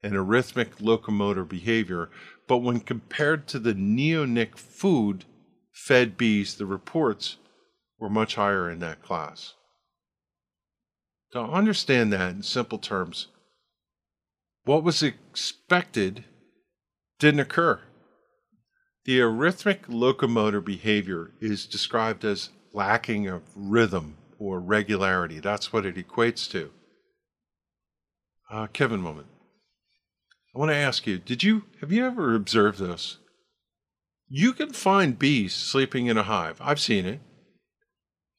[0.00, 2.08] and arrhythmic locomotor behavior,
[2.46, 5.24] but when compared to the neonic food
[5.72, 7.38] fed bees, the reports
[7.98, 9.54] were much higher in that class.
[11.32, 13.26] To understand that in simple terms,
[14.68, 16.24] what was expected
[17.18, 17.80] didn't occur.
[19.06, 25.40] The arrhythmic locomotor behavior is described as lacking of rhythm or regularity.
[25.40, 26.70] That's what it equates to.
[28.50, 29.28] Uh, Kevin, moment.
[30.54, 33.16] I want to ask you: Did you have you ever observed this?
[34.28, 36.60] You can find bees sleeping in a hive.
[36.60, 37.20] I've seen it,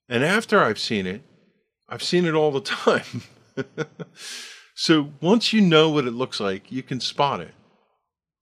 [0.08, 1.24] and after I've seen it,
[1.88, 3.24] I've seen it all the time.
[4.82, 7.54] So once you know what it looks like, you can spot it.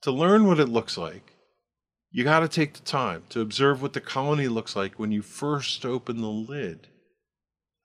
[0.03, 1.33] To learn what it looks like,
[2.11, 5.23] you got to take the time to observe what the colony looks like when you
[5.23, 6.89] first open the lid,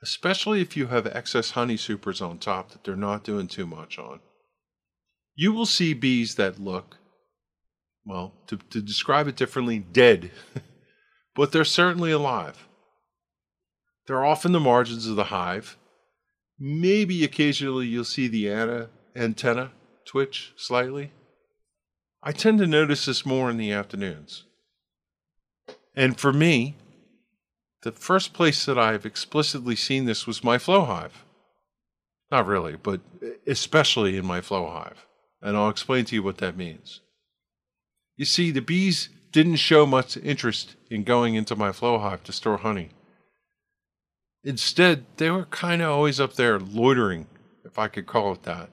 [0.02, 3.98] especially if you have excess honey supers on top that they're not doing too much
[3.98, 4.20] on.
[5.34, 6.98] You will see bees that look,
[8.04, 10.30] well, to, to describe it differently, dead,
[11.34, 12.68] but they're certainly alive.
[14.06, 15.78] They're off in the margins of the hive.
[16.64, 19.72] Maybe occasionally you'll see the ana, antenna
[20.04, 21.10] twitch slightly.
[22.22, 24.44] I tend to notice this more in the afternoons.
[25.96, 26.76] And for me,
[27.82, 31.24] the first place that I've explicitly seen this was my flow hive.
[32.30, 33.00] Not really, but
[33.44, 35.04] especially in my flow hive.
[35.42, 37.00] And I'll explain to you what that means.
[38.16, 42.32] You see, the bees didn't show much interest in going into my flow hive to
[42.32, 42.90] store honey.
[44.44, 47.26] Instead, they were kind of always up there loitering,
[47.64, 48.70] if I could call it that.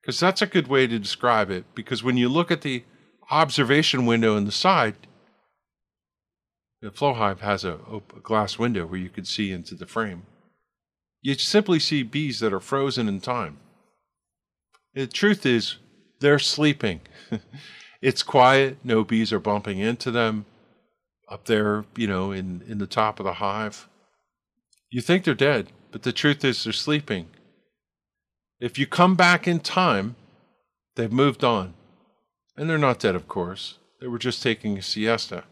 [0.00, 1.64] Because that's a good way to describe it.
[1.74, 2.84] Because when you look at the
[3.30, 4.94] observation window in the side,
[6.82, 10.24] the flow hive has a, a glass window where you can see into the frame.
[11.22, 13.56] You simply see bees that are frozen in time.
[14.92, 15.76] The truth is,
[16.20, 17.00] they're sleeping.
[18.02, 20.44] it's quiet, no bees are bumping into them
[21.30, 23.88] up there, you know, in, in the top of the hive.
[24.94, 27.26] You think they're dead, but the truth is they're sleeping.
[28.60, 30.14] If you come back in time,
[30.94, 31.74] they've moved on.
[32.56, 33.78] And they're not dead, of course.
[34.00, 35.42] They were just taking a siesta.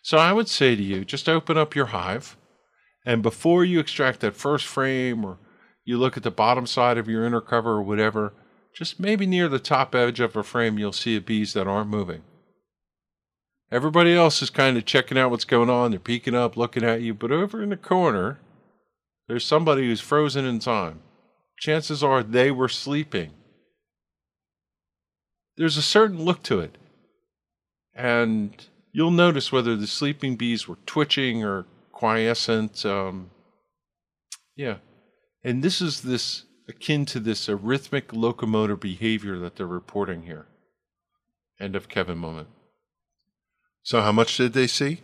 [0.00, 2.38] So I would say to you just open up your hive,
[3.04, 5.36] and before you extract that first frame or
[5.84, 8.32] you look at the bottom side of your inner cover or whatever,
[8.74, 12.22] just maybe near the top edge of a frame, you'll see bees that aren't moving.
[13.70, 15.90] Everybody else is kind of checking out what's going on.
[15.90, 18.38] They're peeking up, looking at you, but over in the corner,
[19.32, 21.00] there's somebody who's frozen in time
[21.56, 23.30] chances are they were sleeping.
[25.56, 26.76] There's a certain look to it.
[27.94, 28.52] And
[28.92, 32.84] you'll notice whether the sleeping bees were twitching or quiescent.
[32.84, 33.30] Um,
[34.54, 34.76] yeah.
[35.42, 40.44] And this is this akin to this arrhythmic locomotor behavior that they're reporting here.
[41.58, 42.48] End of Kevin moment.
[43.82, 45.00] So, how much did they see?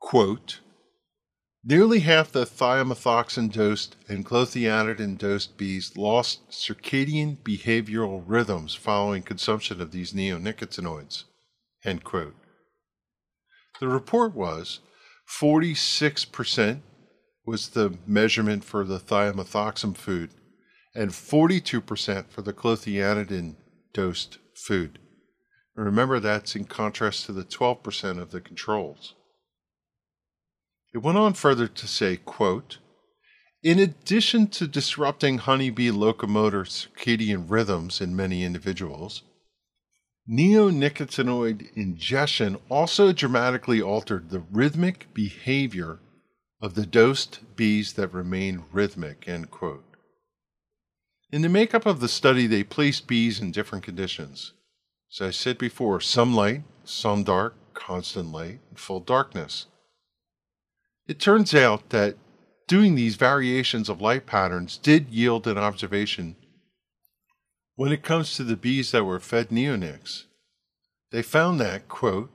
[0.00, 0.60] Quote,
[1.68, 9.80] Nearly half the thiamethoxam dosed and clothianidin dosed bees lost circadian behavioral rhythms following consumption
[9.80, 11.24] of these neonicotinoids.
[13.80, 14.78] The report was
[15.28, 16.82] 46%
[17.44, 20.30] was the measurement for the thiamethoxam food
[20.94, 23.56] and 42% for the clothianidin
[23.92, 25.00] dosed food.
[25.74, 29.15] remember that's in contrast to the 12% of the controls.
[30.96, 32.78] It went on further to say, quote,
[33.62, 39.20] in addition to disrupting honeybee locomotor circadian rhythms in many individuals,
[40.26, 45.98] neonicotinoid ingestion also dramatically altered the rhythmic behavior
[46.62, 49.28] of the dosed bees that remained rhythmic.
[49.28, 49.84] End quote.
[51.30, 54.54] In the makeup of the study, they placed bees in different conditions.
[55.12, 59.66] As I said before, some light, some dark, constant light, and full darkness.
[61.08, 62.16] It turns out that
[62.66, 66.36] doing these variations of light patterns did yield an observation
[67.76, 70.24] when it comes to the bees that were fed neonics.
[71.12, 72.30] They found that, quote,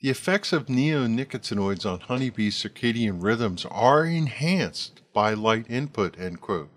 [0.00, 6.70] the effects of neonicotinoids on honeybee circadian rhythms are enhanced by light input, end quote.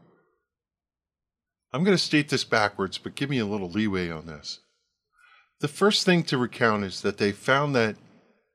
[1.73, 4.59] I'm going to state this backwards, but give me a little leeway on this.
[5.59, 7.97] The first thing to recount is that they found that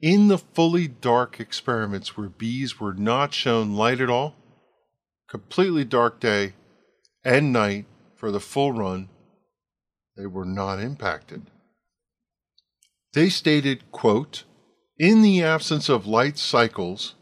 [0.00, 4.36] in the fully dark experiments where bees were not shown light at all,
[5.28, 6.54] completely dark day
[7.24, 9.08] and night for the full run,
[10.16, 11.50] they were not impacted.
[13.12, 14.44] They stated, quote,
[14.98, 17.14] in the absence of light cycles,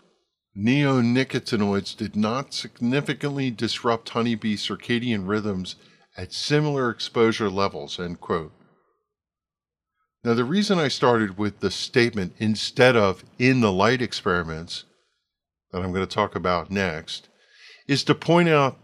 [0.57, 5.77] neonicotinoids did not significantly disrupt honeybee circadian rhythms
[6.17, 8.53] at similar exposure levels, end quote.
[10.25, 14.85] Now, the reason I started with the statement instead of in the light experiments
[15.73, 17.29] that I'm going to talk about next
[17.89, 18.79] is to point out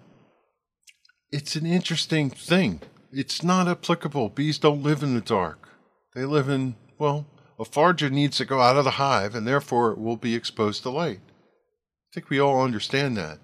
[1.30, 2.80] it's an interesting thing.
[3.12, 4.30] It's not applicable.
[4.30, 5.68] Bees don't live in the dark,
[6.14, 7.26] they live in, well,
[7.60, 10.82] a forger needs to go out of the hive and therefore it will be exposed
[10.82, 11.20] to light.
[11.28, 13.38] I think we all understand that.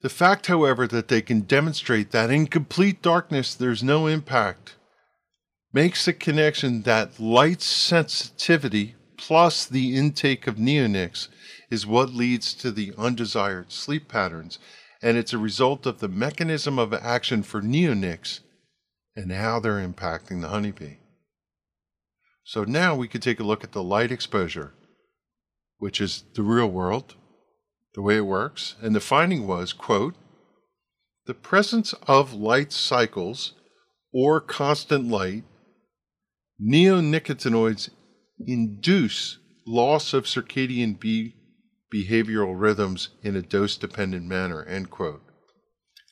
[0.00, 4.76] The fact, however, that they can demonstrate that in complete darkness there's no impact
[5.74, 11.26] makes the connection that light sensitivity plus the intake of neonics
[11.68, 14.60] is what leads to the undesired sleep patterns,
[15.02, 18.38] and it's a result of the mechanism of action for neonics
[19.16, 20.98] and how they're impacting the honeybee.
[22.44, 24.74] So now we could take a look at the light exposure,
[25.78, 27.16] which is the real world,
[27.94, 30.14] the way it works, and the finding was, quote,
[31.26, 33.54] the presence of light cycles
[34.12, 35.42] or constant light,
[36.60, 37.90] neonicotinoids
[38.46, 41.34] induce loss of circadian be-
[41.92, 45.22] behavioral rhythms in a dose dependent manner, end quote.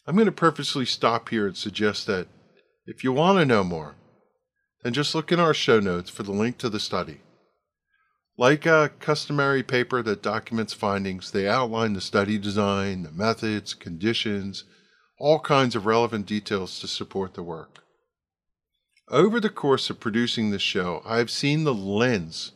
[0.07, 2.29] I'm going to purposely stop here and suggest that
[2.87, 3.97] if you want to know more,
[4.83, 7.21] then just look in our show notes for the link to the study.
[8.37, 14.65] Like a customary paper that documents findings, they outline the study design, the methods, conditions,
[15.19, 17.85] all kinds of relevant details to support the work.
[19.09, 22.53] Over the course of producing this show, I've seen the lens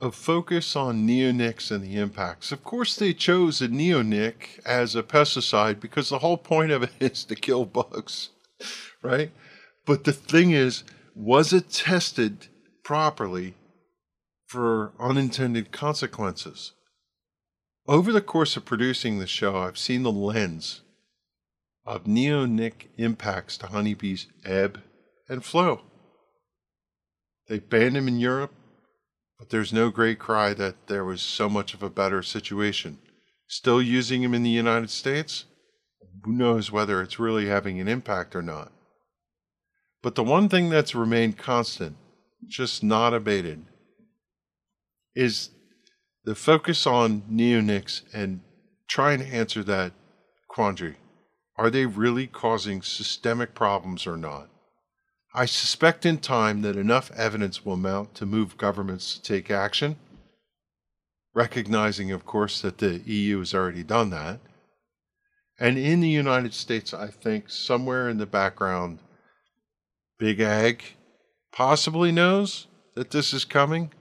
[0.00, 2.52] of focus on neonics and the impacts.
[2.52, 6.92] Of course, they chose a neonic as a pesticide because the whole point of it
[7.00, 8.30] is to kill bugs,
[9.02, 9.30] right?
[9.84, 10.84] But the thing is,
[11.14, 12.46] was it tested
[12.82, 13.54] properly
[14.46, 16.72] for unintended consequences?
[17.86, 20.80] Over the course of producing the show, I've seen the lens
[21.84, 24.80] of neonic impacts to honeybees ebb
[25.30, 25.80] and flow.
[27.48, 28.52] They banned him in Europe,
[29.38, 32.98] but there's no great cry that there was so much of a better situation.
[33.46, 35.46] Still using him in the United States?
[36.24, 38.72] Who knows whether it's really having an impact or not.
[40.02, 41.96] But the one thing that's remained constant,
[42.46, 43.64] just not abated,
[45.14, 45.50] is
[46.24, 48.40] the focus on neonics and
[48.88, 49.92] trying to answer that
[50.48, 50.96] quandary.
[51.56, 54.49] Are they really causing systemic problems or not?
[55.32, 59.96] I suspect in time that enough evidence will mount to move governments to take action,
[61.34, 64.40] recognizing, of course, that the EU has already done that.
[65.58, 68.98] And in the United States, I think somewhere in the background,
[70.18, 70.82] Big Ag
[71.52, 72.66] possibly knows
[72.96, 73.92] that this is coming.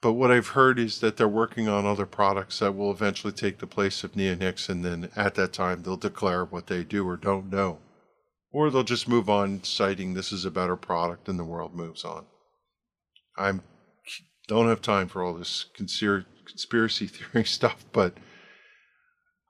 [0.00, 3.58] But what I've heard is that they're working on other products that will eventually take
[3.58, 7.16] the place of neonics, and then at that time, they'll declare what they do or
[7.16, 7.78] don't know.
[8.52, 12.04] Or they'll just move on, citing this is a better product, and the world moves
[12.04, 12.26] on.
[13.36, 13.52] I
[14.46, 18.14] don't have time for all this conspiracy theory stuff, but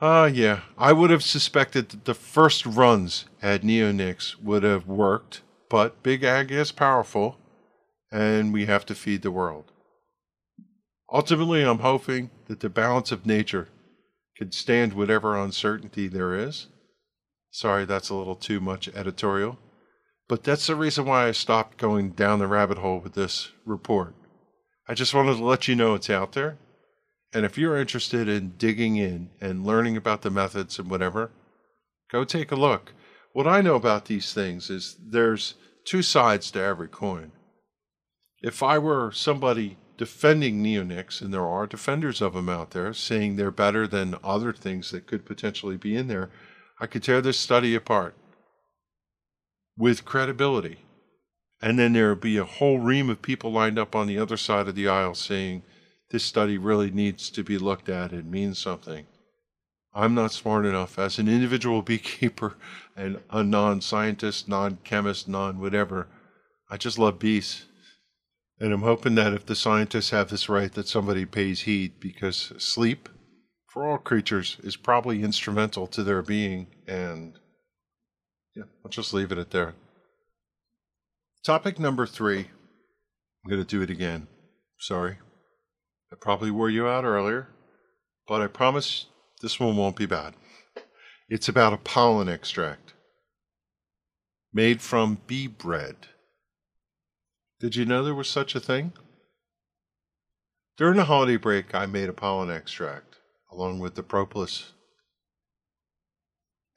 [0.00, 5.42] uh, yeah, I would have suspected that the first runs at neonics would have worked,
[5.68, 7.38] but Big Ag is powerful,
[8.10, 9.70] and we have to feed the world.
[11.12, 13.68] Ultimately, I'm hoping that the balance of nature
[14.36, 16.66] can stand whatever uncertainty there is
[17.52, 19.58] Sorry, that's a little too much editorial.
[20.26, 24.14] But that's the reason why I stopped going down the rabbit hole with this report.
[24.88, 26.56] I just wanted to let you know it's out there.
[27.34, 31.30] And if you're interested in digging in and learning about the methods and whatever,
[32.10, 32.94] go take a look.
[33.34, 35.54] What I know about these things is there's
[35.84, 37.32] two sides to every coin.
[38.42, 43.36] If I were somebody defending neonics, and there are defenders of them out there, saying
[43.36, 46.30] they're better than other things that could potentially be in there,
[46.82, 48.16] I could tear this study apart
[49.78, 50.78] with credibility.
[51.62, 54.36] And then there would be a whole ream of people lined up on the other
[54.36, 55.62] side of the aisle saying,
[56.10, 58.12] this study really needs to be looked at.
[58.12, 59.06] It means something.
[59.94, 62.56] I'm not smart enough as an individual beekeeper
[62.96, 66.08] and a non scientist, non chemist, non whatever.
[66.68, 67.66] I just love bees.
[68.58, 72.52] And I'm hoping that if the scientists have this right, that somebody pays heed because
[72.58, 73.08] sleep
[73.72, 76.66] for all creatures is probably instrumental to their being.
[76.86, 77.32] And
[78.54, 79.74] yeah, I'll just leave it at there.
[81.44, 82.40] Topic number three.
[82.40, 84.28] I'm going to do it again.
[84.78, 85.16] Sorry.
[86.12, 87.48] I probably wore you out earlier,
[88.28, 89.06] but I promise
[89.40, 90.34] this one won't be bad.
[91.28, 92.92] It's about a pollen extract
[94.52, 95.96] made from bee bread.
[97.58, 98.92] Did you know there was such a thing?
[100.76, 103.11] During the holiday break, I made a pollen extract
[103.52, 104.72] along with the propolis.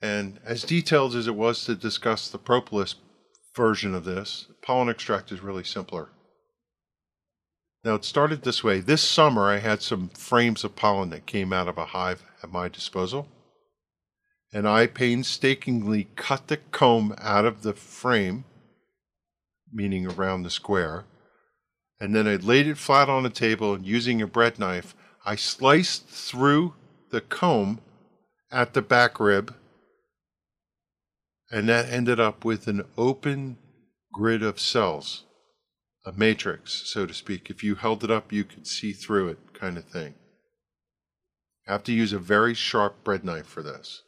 [0.02, 2.95] And as detailed as it was to discuss the propolis
[3.56, 6.10] version of this, pollen extract is really simpler.
[7.84, 8.80] Now, it started this way.
[8.80, 12.52] This summer, I had some frames of pollen that came out of a hive at
[12.52, 13.27] my disposal.
[14.52, 18.45] And I painstakingly cut the comb out of the frame,
[19.72, 21.06] meaning around the square.
[21.99, 24.95] And then I laid it flat on a table and using a bread knife,
[25.26, 26.76] I sliced through
[27.10, 27.81] the comb
[28.52, 29.56] at the back rib,
[31.52, 33.57] and that ended up with an open
[34.14, 35.23] grid of cells,
[36.06, 37.49] a matrix, so to speak.
[37.49, 40.14] If you held it up, you could see through it, kind of thing.
[41.68, 44.03] I have to use a very sharp bread knife for this.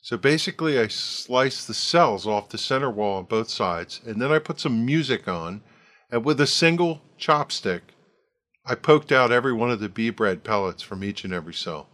[0.00, 4.32] So basically, I sliced the cells off the center wall on both sides, and then
[4.32, 5.62] I put some music on,
[6.10, 7.80] and with a single chopstick,
[8.66, 11.88] I poked out every one of the bee bread pellets from each and every cell.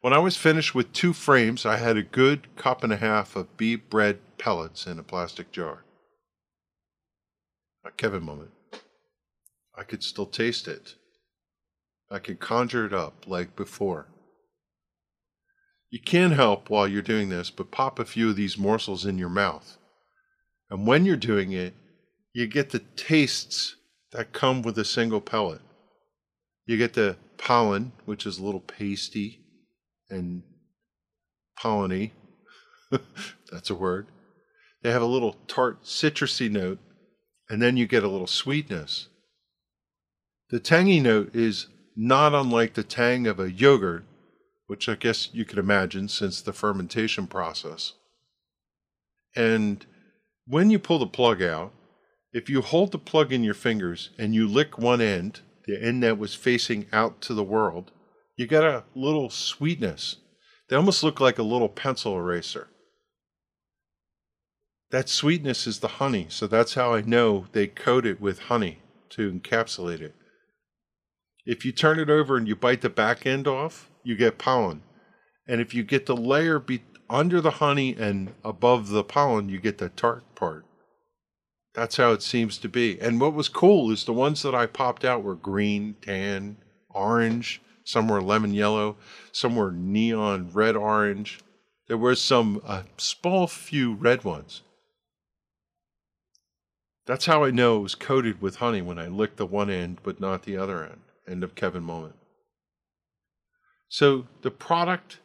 [0.00, 3.36] When I was finished with two frames, I had a good cup and a half
[3.36, 5.84] of bee bread pellets in a plastic jar.
[7.84, 8.50] A Kevin moment.
[9.76, 10.94] I could still taste it.
[12.10, 14.06] I could conjure it up like before.
[15.90, 19.18] You can't help while you're doing this but pop a few of these morsels in
[19.18, 19.76] your mouth.
[20.70, 21.74] And when you're doing it,
[22.32, 23.76] you get the tastes
[24.12, 25.60] that come with a single pellet.
[26.66, 29.40] You get the pollen, which is a little pasty
[30.08, 30.42] and
[31.58, 32.12] polleny.
[33.50, 34.06] That's a word.
[34.82, 36.78] They have a little tart citrusy note,
[37.48, 39.08] and then you get a little sweetness.
[40.50, 44.04] The tangy note is not unlike the tang of a yogurt,
[44.66, 47.94] which I guess you could imagine since the fermentation process.
[49.34, 49.84] And
[50.46, 51.72] when you pull the plug out,
[52.32, 56.02] if you hold the plug in your fingers and you lick one end, the end
[56.02, 57.92] that was facing out to the world,
[58.36, 60.16] you get a little sweetness.
[60.68, 62.68] They almost look like a little pencil eraser.
[64.90, 68.80] That sweetness is the honey, so that's how I know they coat it with honey
[69.10, 70.14] to encapsulate it.
[71.44, 74.82] If you turn it over and you bite the back end off, you get pollen.
[75.46, 79.58] And if you get the layer be- under the honey and above the pollen, you
[79.58, 80.64] get the tart part.
[81.74, 83.00] That's how it seems to be.
[83.00, 86.58] And what was cool is the ones that I popped out were green, tan,
[86.90, 88.96] orange, some were lemon yellow,
[89.32, 91.40] some were neon red orange.
[91.88, 94.62] There were some, a small few red ones.
[97.06, 99.98] That's how I know it was coated with honey when I licked the one end
[100.02, 101.00] but not the other end.
[101.26, 102.14] End of Kevin moment.
[103.88, 105.18] So the product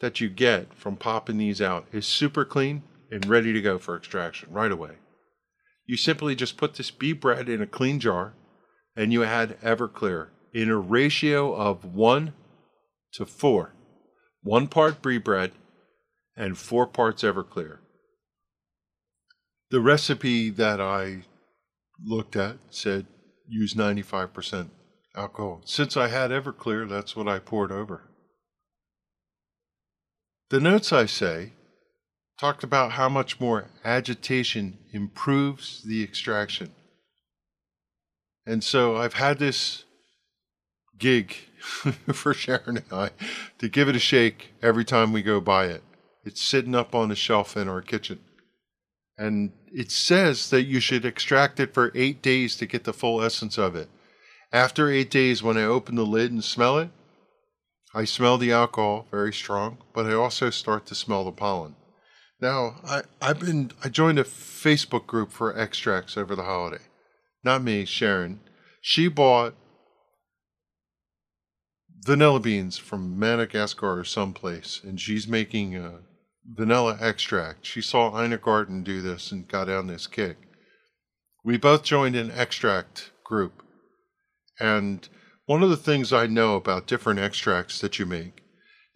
[0.00, 3.96] that you get from popping these out is super clean and ready to go for
[3.96, 4.92] extraction right away.
[5.88, 8.34] You simply just put this bee bread in a clean jar
[8.94, 12.34] and you add Everclear in a ratio of 1
[13.14, 13.74] to 4.
[14.42, 15.52] One part bee bread
[16.36, 17.78] and four parts Everclear.
[19.70, 21.22] The recipe that I
[22.04, 23.06] looked at said
[23.48, 24.68] use 95%
[25.16, 25.62] alcohol.
[25.64, 28.02] Since I had Everclear, that's what I poured over.
[30.50, 31.52] The notes I say
[32.38, 36.70] talked about how much more agitation improves the extraction.
[38.46, 39.84] And so I've had this
[40.98, 41.34] gig
[42.12, 43.10] for Sharon and I
[43.58, 45.82] to give it a shake every time we go by it.
[46.24, 48.20] It's sitting up on a shelf in our kitchen.
[49.16, 53.22] And it says that you should extract it for eight days to get the full
[53.22, 53.88] essence of it.
[54.52, 56.90] After eight days, when I open the lid and smell it,
[57.94, 61.74] I smell the alcohol very strong, but I also start to smell the pollen.
[62.40, 66.82] Now, I, I've been I joined a Facebook group for extracts over the holiday.
[67.42, 68.40] Not me, Sharon.
[68.80, 69.54] She bought
[72.04, 76.00] vanilla beans from Madagascar or someplace, and she's making a
[76.46, 77.66] vanilla extract.
[77.66, 80.36] She saw Ina Garten do this and got on this kick.
[81.44, 83.62] We both joined an extract group
[84.60, 85.08] and
[85.46, 88.42] one of the things I know about different extracts that you make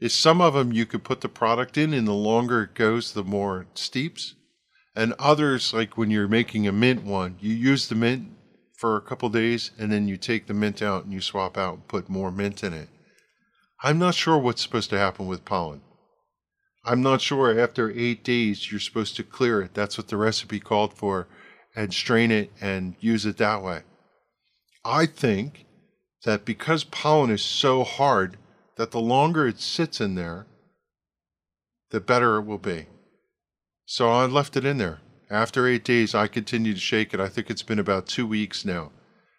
[0.03, 3.13] is some of them you could put the product in, and the longer it goes,
[3.13, 4.35] the more it steeps.
[4.97, 8.29] And others, like when you're making a mint one, you use the mint
[8.77, 11.75] for a couple days and then you take the mint out and you swap out
[11.75, 12.89] and put more mint in it.
[13.85, 15.83] I'm not sure what's supposed to happen with pollen.
[16.85, 19.73] I'm not sure after eight days you're supposed to clear it.
[19.73, 21.29] That's what the recipe called for,
[21.77, 23.83] and strain it and use it that way.
[24.85, 25.65] I think
[26.25, 28.37] that because pollen is so hard,
[28.77, 30.47] that the longer it sits in there,
[31.91, 32.87] the better it will be.
[33.85, 35.01] So I left it in there.
[35.31, 37.21] After eight days, I continued to shake it.
[37.21, 38.93] I think it's been about two weeks now.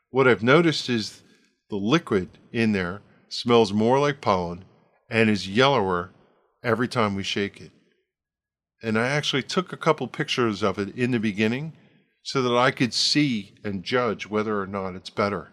[0.10, 1.22] What I've noticed is
[1.70, 4.66] the liquid in there smells more like pollen
[5.10, 6.12] and is yellower
[6.64, 7.72] every time we shake it.
[8.82, 11.74] And I actually took a couple pictures of it in the beginning
[12.22, 15.52] so that I could see and judge whether or not it's better.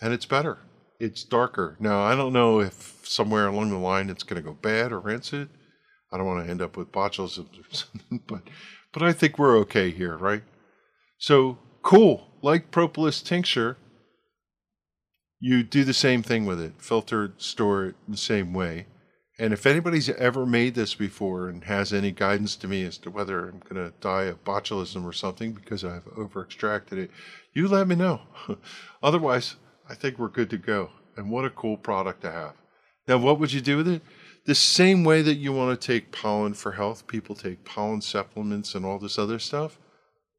[0.00, 0.58] And it's better.
[1.02, 1.76] It's darker.
[1.80, 5.00] Now, I don't know if somewhere along the line it's going to go bad or
[5.00, 5.48] rancid.
[6.12, 8.42] I don't want to end up with botulism or something, but,
[8.92, 10.44] but I think we're okay here, right?
[11.18, 12.28] So, cool.
[12.40, 13.78] Like propolis tincture,
[15.40, 16.74] you do the same thing with it.
[16.78, 18.86] Filter store it the same way.
[19.40, 23.10] And if anybody's ever made this before and has any guidance to me as to
[23.10, 27.10] whether I'm going to die of botulism or something because I've over extracted it,
[27.54, 28.20] you let me know.
[29.02, 29.56] Otherwise,
[29.88, 30.90] I think we're good to go.
[31.16, 32.54] And what a cool product to have.
[33.06, 34.02] Now, what would you do with it?
[34.44, 38.74] The same way that you want to take pollen for health, people take pollen supplements
[38.74, 39.78] and all this other stuff.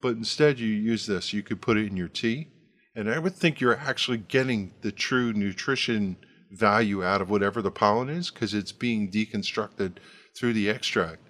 [0.02, 1.32] But instead, you use this.
[1.32, 2.48] You could put it in your tea.
[2.96, 6.18] And I would think you're actually getting the true nutrition
[6.52, 9.94] value out of whatever the pollen is because it's being deconstructed
[10.38, 11.22] through the extract.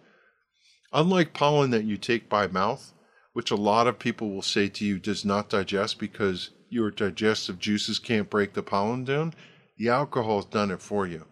[0.92, 2.94] Unlike pollen that you take by mouth,
[3.34, 7.60] which a lot of people will say to you does not digest because your digestive
[7.60, 9.34] juices can't break the pollen down,
[9.78, 11.26] the alcohol's done it for you.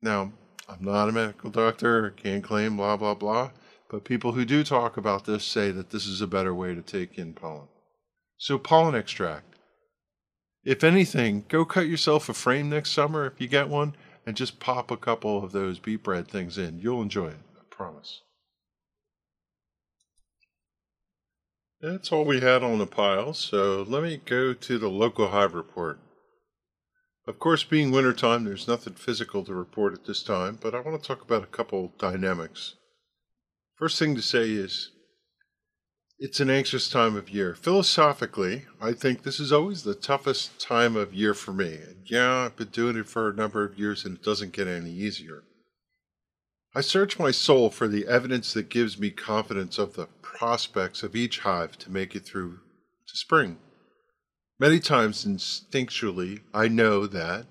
[0.00, 0.32] Now,
[0.68, 3.50] I'm not a medical doctor, can't claim blah, blah, blah,
[3.90, 6.82] but people who do talk about this say that this is a better way to
[6.82, 7.68] take in pollen.
[8.38, 9.56] So, pollen extract.
[10.64, 13.94] If anything, go cut yourself a frame next summer if you get one
[14.24, 16.78] and just pop a couple of those bee bread things in.
[16.78, 18.22] You'll enjoy it, I promise.
[21.82, 25.52] That's all we had on the pile, so let me go to the local hive
[25.52, 25.98] report.
[27.26, 31.02] Of course, being wintertime, there's nothing physical to report at this time, but I want
[31.02, 32.76] to talk about a couple dynamics.
[33.74, 34.92] First thing to say is
[36.20, 37.52] it's an anxious time of year.
[37.52, 41.80] Philosophically, I think this is always the toughest time of year for me.
[42.04, 44.92] yeah, I've been doing it for a number of years and it doesn't get any
[44.92, 45.42] easier.
[46.74, 51.14] I search my soul for the evidence that gives me confidence of the prospects of
[51.14, 52.60] each hive to make it through
[53.08, 53.58] to spring.
[54.58, 57.46] Many times, instinctually, I know that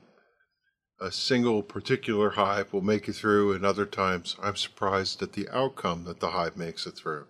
[1.00, 5.50] a single particular hive will make it through, and other times I'm surprised at the
[5.50, 7.28] outcome that the hive makes it through.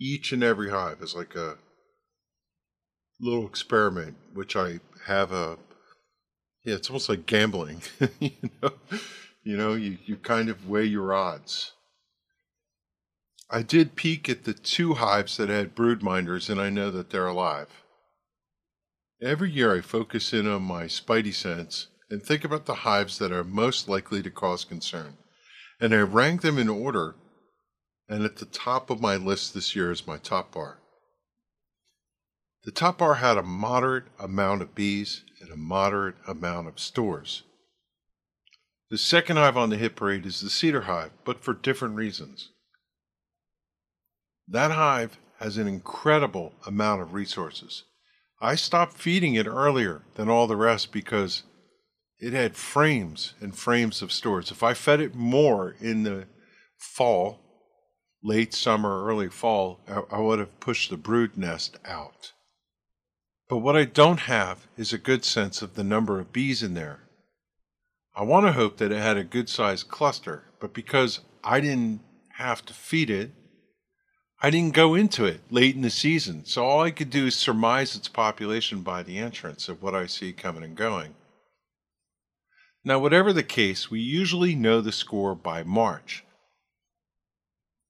[0.00, 1.56] Each and every hive is like a
[3.20, 5.58] little experiment, which I have a
[6.64, 7.82] yeah, it's almost like gambling,
[8.20, 8.30] you
[8.62, 8.72] know.
[9.44, 11.72] You know, you, you kind of weigh your odds.
[13.50, 17.10] I did peek at the two hives that had brood minders, and I know that
[17.10, 17.68] they're alive.
[19.22, 23.32] Every year I focus in on my spidey sense and think about the hives that
[23.32, 25.18] are most likely to cause concern.
[25.78, 27.14] And I rank them in order,
[28.08, 30.78] and at the top of my list this year is my top bar.
[32.64, 37.42] The top bar had a moderate amount of bees and a moderate amount of stores.
[38.94, 42.50] The second hive on the hit parade is the cedar hive, but for different reasons.
[44.46, 47.82] That hive has an incredible amount of resources.
[48.40, 51.42] I stopped feeding it earlier than all the rest because
[52.20, 54.52] it had frames and frames of stores.
[54.52, 56.28] If I fed it more in the
[56.78, 57.40] fall,
[58.22, 62.30] late summer, early fall, I, would have pushed the brood nest out.
[63.48, 66.74] But what I don't have is a good sense of the number of bees in
[66.74, 67.03] there.
[68.16, 72.00] I want to hope that it had a good sized cluster, but because I didn't
[72.34, 73.32] have to feed it,
[74.40, 76.44] I didn't go into it late in the season.
[76.44, 80.06] So all I could do is surmise its population by the entrance of what I
[80.06, 81.14] see coming and going.
[82.84, 86.24] Now, whatever the case, we usually know the score by March.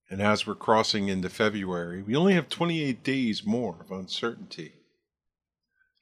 [0.09, 4.75] And as we're crossing into February, we only have 28 days more of uncertainty.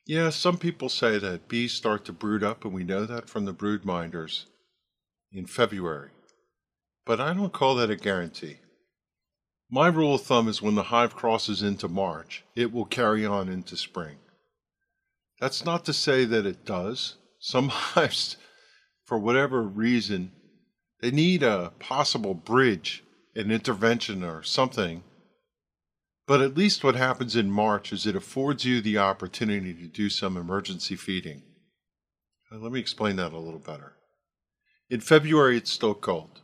[0.05, 3.45] Yeah, some people say that bees start to brood up, and we know that from
[3.45, 4.47] the brood minders
[5.31, 6.11] in February.
[7.07, 8.57] But I don't call that a guarantee.
[9.71, 13.49] My rule of thumb is when the hive crosses into March, it will carry on
[13.49, 14.17] into spring.
[15.41, 17.17] That's not to say that it does.
[17.39, 18.37] Some hives,
[19.05, 20.33] for whatever reason,
[21.01, 23.05] they need a possible bridge,
[23.35, 25.05] an intervention, or something
[26.27, 30.09] but at least what happens in March is it affords you the opportunity to do
[30.09, 31.43] some emergency feeding.
[32.51, 33.95] Uh, let me explain that a little better.
[34.89, 36.41] In February, it's still cold.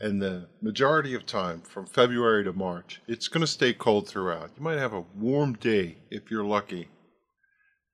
[0.00, 4.50] And the majority of time, from February to March, it's going to stay cold throughout.
[4.56, 6.88] You might have a warm day if you're lucky.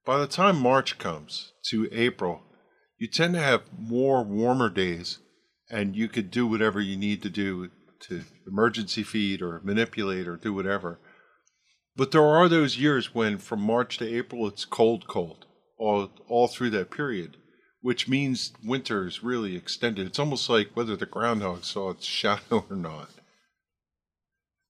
[0.05, 2.43] By the time March comes to April,
[2.99, 5.19] you tend to have more warmer days,
[5.70, 7.70] and you could do whatever you need to do
[8.01, 10.98] to emergency feed or manipulate or do whatever.
[11.97, 15.47] But there are those years when from March to April it's cold, cold
[15.81, 17.36] all all through that period,
[17.81, 20.06] which means winter is really extended.
[20.06, 23.10] It's almost like whether the groundhog saw its shadow or not.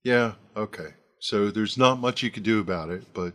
[0.02, 0.94] Yeah, okay.
[1.20, 3.34] So there's not much you can do about it, but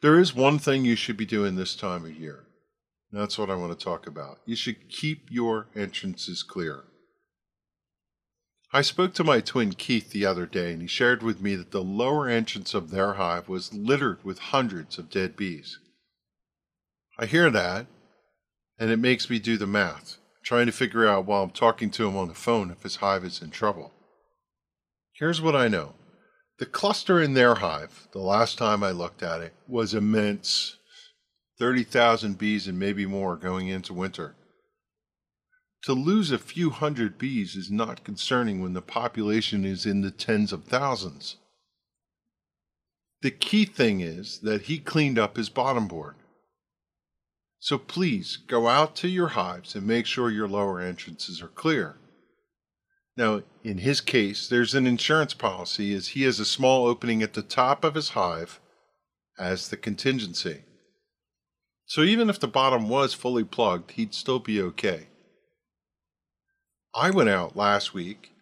[0.00, 2.44] there is one thing you should be doing this time of year.
[3.12, 4.38] That's what I want to talk about.
[4.46, 6.84] You should keep your entrances clear.
[8.70, 11.70] I spoke to my twin Keith the other day, and he shared with me that
[11.70, 15.78] the lower entrance of their hive was littered with hundreds of dead bees.
[17.18, 17.86] I hear that,
[18.78, 22.06] and it makes me do the math, trying to figure out while I'm talking to
[22.06, 23.92] him on the phone if his hive is in trouble.
[25.14, 25.94] Here's what I know
[26.58, 30.76] the cluster in their hive, the last time I looked at it, was immense
[31.58, 34.34] 30,000 bees and maybe more going into winter.
[35.84, 40.10] To lose a few hundred bees is not concerning when the population is in the
[40.10, 41.36] tens of thousands.
[43.22, 46.16] The key thing is that he cleaned up his bottom board.
[47.60, 51.96] So please go out to your hives and make sure your lower entrances are clear.
[53.16, 57.34] Now, in his case, there's an insurance policy as he has a small opening at
[57.34, 58.60] the top of his hive
[59.36, 60.62] as the contingency.
[61.86, 65.08] So even if the bottom was fully plugged, he'd still be okay.
[67.00, 68.32] I went out last week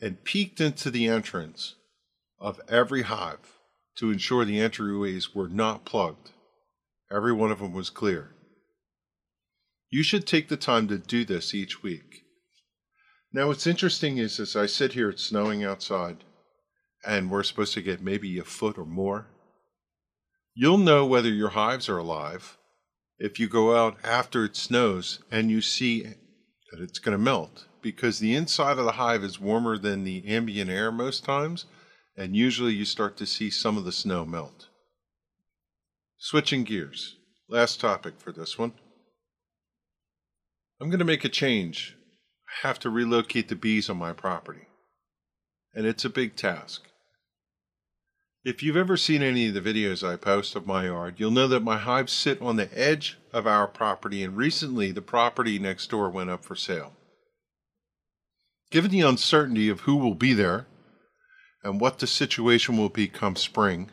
[0.00, 1.74] and peeked into the entrance
[2.38, 3.58] of every hive
[3.98, 6.30] to ensure the entryways were not plugged.
[7.12, 8.30] Every one of them was clear.
[9.90, 12.22] You should take the time to do this each week.
[13.34, 16.24] Now, what's interesting is as I sit here, it's snowing outside,
[17.04, 19.26] and we're supposed to get maybe a foot or more.
[20.54, 22.56] You'll know whether your hives are alive
[23.18, 26.04] if you go out after it snows and you see
[26.72, 30.26] that it's going to melt because the inside of the hive is warmer than the
[30.26, 31.66] ambient air most times,
[32.16, 34.68] and usually you start to see some of the snow melt.
[36.18, 37.16] Switching gears,
[37.48, 38.72] last topic for this one.
[40.80, 41.96] I'm going to make a change
[42.46, 44.66] I have to relocate the bees on my property.
[45.74, 46.82] And it's a big task.
[48.42, 51.46] If you've ever seen any of the videos I post of my yard, you'll know
[51.48, 55.90] that my hives sit on the edge of our property, and recently the property next
[55.90, 56.94] door went up for sale.
[58.70, 60.66] Given the uncertainty of who will be there
[61.62, 63.90] and what the situation will be come spring,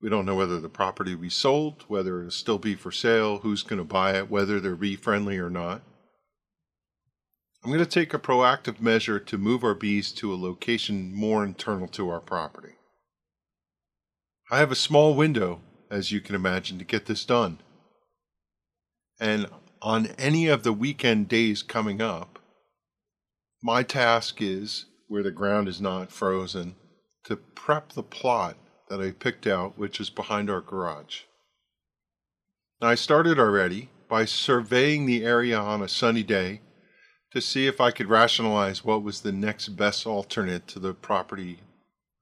[0.00, 3.38] we don't know whether the property will be sold, whether it'll still be for sale,
[3.38, 5.82] who's going to buy it, whether they're bee friendly or not.
[7.64, 11.44] I'm going to take a proactive measure to move our bees to a location more
[11.44, 12.74] internal to our property.
[14.50, 17.60] I have a small window, as you can imagine, to get this done.
[19.20, 19.46] And
[19.80, 22.40] on any of the weekend days coming up,
[23.62, 26.74] my task is, where the ground is not frozen,
[27.24, 28.56] to prep the plot
[28.88, 31.22] that I picked out, which is behind our garage.
[32.80, 36.60] Now, I started already by surveying the area on a sunny day
[37.32, 41.60] to see if I could rationalize what was the next best alternate to the property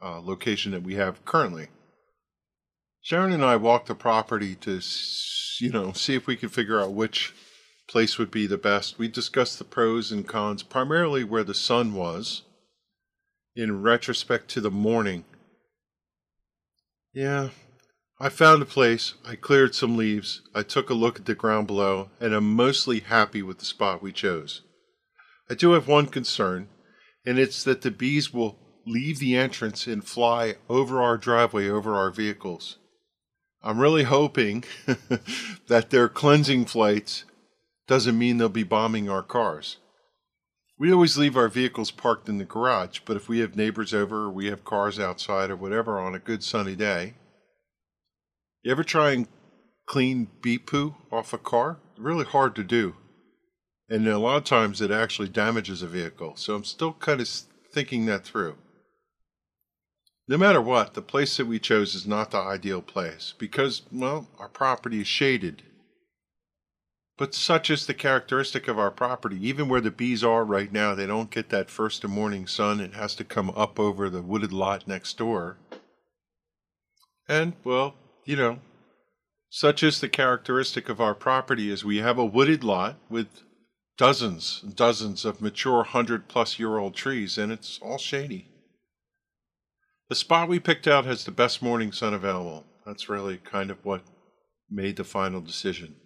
[0.02, 1.68] uh, location that we have currently.
[3.00, 4.80] Sharon and I walked the property to,
[5.58, 7.34] you know, see if we could figure out which
[7.90, 8.98] place would be the best.
[8.98, 12.42] We discussed the pros and cons, primarily where the sun was,
[13.56, 15.24] in retrospect to the morning.
[17.12, 17.48] Yeah,
[18.20, 21.66] I found a place, I cleared some leaves, I took a look at the ground
[21.66, 24.62] below, and I'm mostly happy with the spot we chose.
[25.50, 26.68] I do have one concern,
[27.26, 28.56] and it's that the bees will
[28.86, 32.76] leave the entrance and fly over our driveway, over our vehicles.
[33.64, 34.62] I'm really hoping
[35.66, 37.24] that their cleansing flights
[37.90, 39.76] doesn't mean they'll be bombing our cars.
[40.78, 44.24] We always leave our vehicles parked in the garage, but if we have neighbors over
[44.24, 47.14] or we have cars outside or whatever on a good sunny day,
[48.62, 49.28] you ever try and
[49.84, 51.80] clean bee poo off a car?
[51.98, 52.94] Really hard to do
[53.90, 56.36] and a lot of times it actually damages a vehicle.
[56.36, 57.28] So I'm still kind of
[57.74, 58.56] thinking that through.
[60.28, 64.28] No matter what, the place that we chose is not the ideal place because, well,
[64.38, 65.64] our property is shaded.
[67.20, 69.36] But such is the characteristic of our property.
[69.47, 72.80] Even where the bees are right now, they don't get that first of morning sun.
[72.80, 75.59] It has to come up over the wooded lot next door.
[77.28, 77.94] And, well,
[78.24, 78.60] you know,
[79.51, 83.42] such is the characteristic of our property is we have a wooded lot with
[83.98, 88.48] dozens and dozens of mature 100 plus year old trees, and it's all shady.
[90.09, 92.64] The spot we picked out has the best morning sun available.
[92.86, 94.05] That's really kind of what
[94.70, 95.97] made the final decision.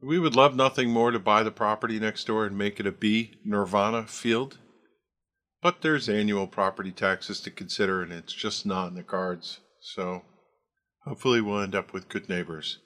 [0.00, 2.92] We would love nothing more to buy the property next door and make it a
[2.92, 4.58] bee nirvana field.
[5.60, 9.58] But there's annual property taxes to consider, and it's just not in the cards.
[9.80, 10.22] So
[11.04, 12.78] hopefully, we'll end up with good neighbors.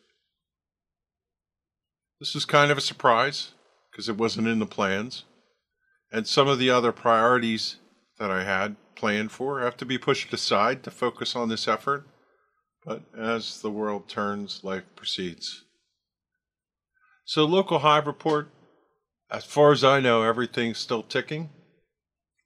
[2.19, 3.51] This is kind of a surprise
[3.91, 5.25] because it wasn't in the plans.
[6.11, 7.77] And some of the other priorities
[8.19, 12.07] that I had planned for have to be pushed aside to focus on this effort.
[12.87, 15.65] But as the world turns, life proceeds.
[17.33, 18.51] So, local hive report
[19.31, 21.49] as far as I know, everything's still ticking.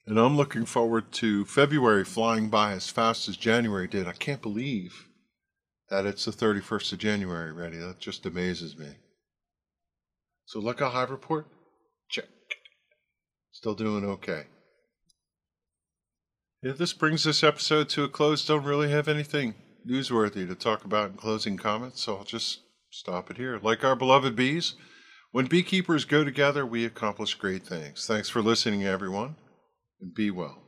[0.06, 4.06] And I'm looking forward to February flying by as fast as January did.
[4.06, 5.08] I can't believe
[5.90, 7.78] that it's the 31st of January already.
[7.78, 8.90] That just amazes me.
[10.44, 11.48] So local Hive Report.
[12.08, 12.28] Check.
[13.50, 14.44] Still doing okay.
[16.62, 18.46] Yeah, this brings this episode to a close.
[18.46, 22.60] Don't really have anything newsworthy to talk about in closing comments, so I'll just
[22.90, 23.58] stop it here.
[23.62, 24.74] Like our beloved bees,
[25.32, 28.06] when beekeepers go together, we accomplish great things.
[28.06, 29.36] Thanks for listening, everyone,
[30.00, 30.65] and be well.